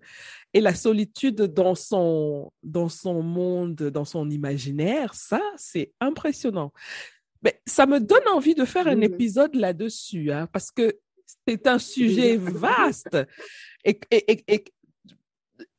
[0.52, 6.72] et la solitude dans son dans son monde, dans son imaginaire, ça, c'est impressionnant.
[7.45, 10.99] Mais ça me donne envie de faire un épisode là-dessus, hein, parce que
[11.47, 13.18] c'est un sujet vaste.
[13.84, 14.01] Et,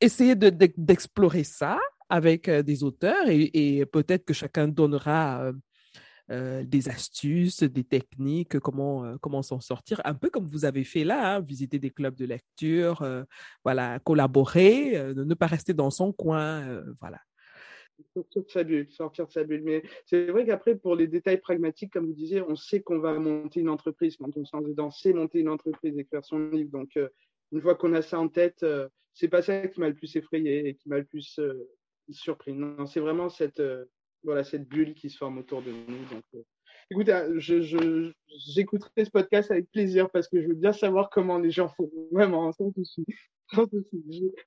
[0.00, 5.52] essayer d'explorer ça avec euh, des auteurs et, peut-être que chacun donnera euh,
[6.30, 11.04] euh, des astuces, des techniques, comment, comment s'en sortir, un peu comme vous avez fait
[11.04, 13.06] là, hein, visiter des clubs de lecture,
[13.64, 17.18] voilà, collaborer, ne pas rester dans son coin, voilà.
[18.14, 19.62] Sortir de sa bulle, sortir de sa bulle.
[19.62, 23.18] Mais c'est vrai qu'après, pour les détails pragmatiques, comme vous disiez, on sait qu'on va
[23.18, 24.16] monter une entreprise.
[24.16, 26.70] Quand on se lance dedans, c'est monter une entreprise, écrire son livre.
[26.70, 27.08] Donc, euh,
[27.52, 30.14] une fois qu'on a ça en tête, euh, c'est pas ça qui m'a le plus
[30.16, 31.68] effrayé et qui m'a le plus euh,
[32.10, 32.52] surpris.
[32.52, 33.62] Non, c'est vraiment cette,
[34.22, 36.04] voilà, cette bulle qui se forme autour de nous.
[36.10, 36.44] Donc,
[36.90, 38.12] écoute, je,
[38.54, 41.90] j'écouterai ce podcast avec plaisir parce que je veux bien savoir comment les gens font.
[42.12, 43.04] Vraiment, sans souci.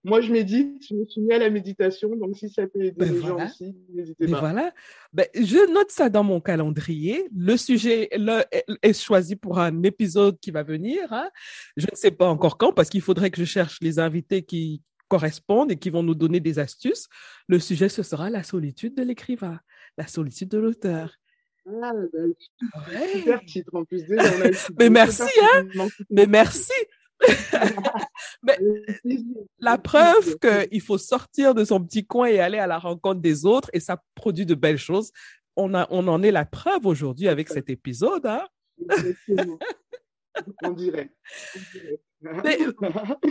[0.03, 2.97] Moi, je médite, je me suis mis à la méditation, donc si ça peut aider
[2.97, 4.39] ben les gens aussi, n'hésitez ben pas.
[4.39, 4.73] Voilà.
[5.13, 7.27] Ben, je note ça dans mon calendrier.
[7.35, 8.09] Le sujet
[8.81, 11.11] est choisi pour un épisode qui va venir.
[11.13, 11.29] Hein.
[11.77, 14.81] Je ne sais pas encore quand, parce qu'il faudrait que je cherche les invités qui
[15.07, 17.07] correspondent et qui vont nous donner des astuces.
[17.47, 19.59] Le sujet, ce sera la solitude de l'écrivain,
[19.97, 21.15] la solitude de l'auteur.
[21.83, 21.93] Ah,
[23.13, 24.03] super titre en plus.
[24.79, 25.67] Mais merci, hein?
[26.09, 26.71] Mais merci.
[28.43, 28.57] Mais
[29.59, 33.45] la preuve qu'il faut sortir de son petit coin et aller à la rencontre des
[33.45, 35.11] autres et ça produit de belles choses.
[35.55, 38.25] On, a, on en est la preuve aujourd'hui avec cet épisode.
[38.25, 38.47] Hein?
[40.63, 41.11] on dirait.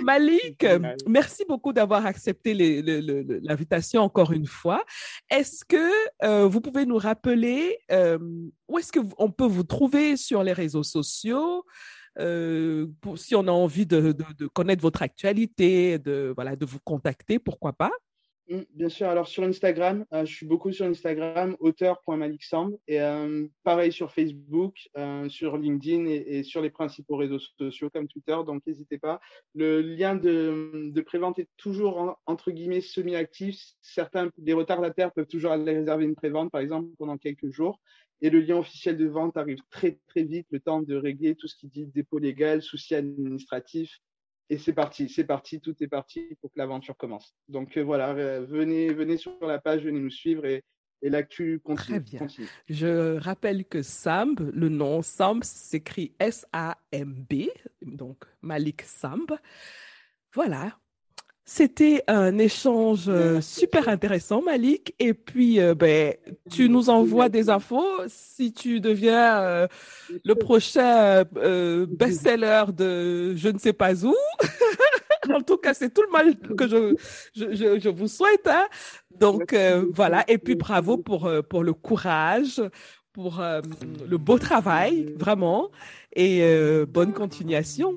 [0.02, 0.66] Malik,
[1.06, 4.84] merci beaucoup d'avoir accepté l'invitation encore une fois.
[5.30, 5.90] Est-ce que
[6.24, 8.18] euh, vous pouvez nous rappeler euh,
[8.66, 11.64] où est-ce qu'on peut vous trouver sur les réseaux sociaux?
[12.18, 14.14] Euh, si on a envie de,
[14.52, 17.92] connaître votre actualité, de, voilà, de vous contacter, pourquoi pas
[18.48, 23.92] Bien sûr, alors sur Instagram, euh, je suis beaucoup sur Instagram, auteur.maliksamb, et euh, pareil
[23.92, 24.88] sur Facebook,
[25.28, 29.20] sur LinkedIn et, sur les principaux réseaux sociaux comme Twitter, donc n'hésitez pas.
[29.54, 33.60] Le lien de, de prévente est toujours entre guillemets semi-actif.
[33.82, 37.78] Certains, des retardataires peuvent toujours aller réserver une prévente, par exemple, pendant quelques jours.
[38.20, 41.46] Et le lien officiel de vente arrive très très vite, le temps de régler tout
[41.46, 44.00] ce qui dit dépôt légal, souci administratif.
[44.50, 47.34] Et c'est parti, c'est parti, tout est parti pour que l'aventure commence.
[47.48, 50.64] Donc euh, voilà, euh, venez, venez sur la page, venez nous suivre et,
[51.02, 52.02] et l'actu continue.
[52.02, 52.26] Très bien.
[52.68, 57.48] Je rappelle que Samb, le nom Samb s'écrit S-A-M-B,
[57.82, 59.30] donc Malik Samb.
[60.34, 60.78] Voilà,
[61.50, 64.94] c'était un échange euh, super intéressant, Malik.
[64.98, 66.12] Et puis, euh, ben,
[66.50, 69.66] tu nous envoies des infos si tu deviens euh,
[70.26, 71.24] le prochain
[71.88, 74.14] best-seller de je ne sais pas où.
[75.32, 76.94] en tout cas, c'est tout le mal que je,
[77.34, 78.46] je, je, vous souhaite.
[78.46, 78.66] Hein.
[79.18, 79.56] Donc,
[79.94, 80.24] voilà.
[80.28, 82.60] Et puis, bravo pour, pour le courage,
[83.14, 85.70] pour le beau travail, vraiment.
[86.14, 86.42] Et
[86.86, 87.96] bonne continuation.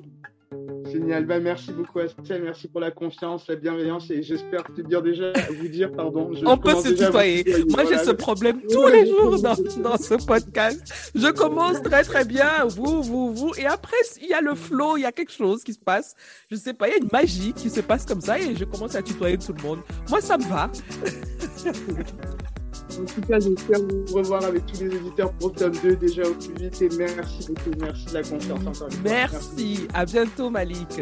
[0.90, 5.00] Génial, bah, merci beaucoup Estelle, merci pour la confiance, la bienveillance et j'espère te dire
[5.00, 6.30] déjà, vous dire pardon.
[6.44, 7.44] On peut se tutoyer.
[7.70, 11.10] Moi j'ai ce problème tous les jours dans, dans, ce podcast.
[11.14, 14.98] Je commence très très bien, vous, vous, vous, et après il y a le flow,
[14.98, 16.14] il y a quelque chose qui se passe.
[16.50, 18.64] Je sais pas, il y a une magie qui se passe comme ça et je
[18.64, 19.78] commence à tutoyer tout le monde.
[20.10, 20.70] Moi ça me va.
[23.00, 26.34] En tout cas, j'espère vous revoir avec tous les éditeurs pour Top 2 déjà au
[26.34, 26.82] plus vite.
[26.82, 27.70] Et merci beaucoup.
[27.80, 29.32] Merci de la confiance encore une merci.
[29.32, 29.88] merci.
[29.94, 31.00] À bientôt, Malik.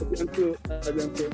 [0.00, 0.54] À bientôt.
[0.70, 1.24] À bientôt.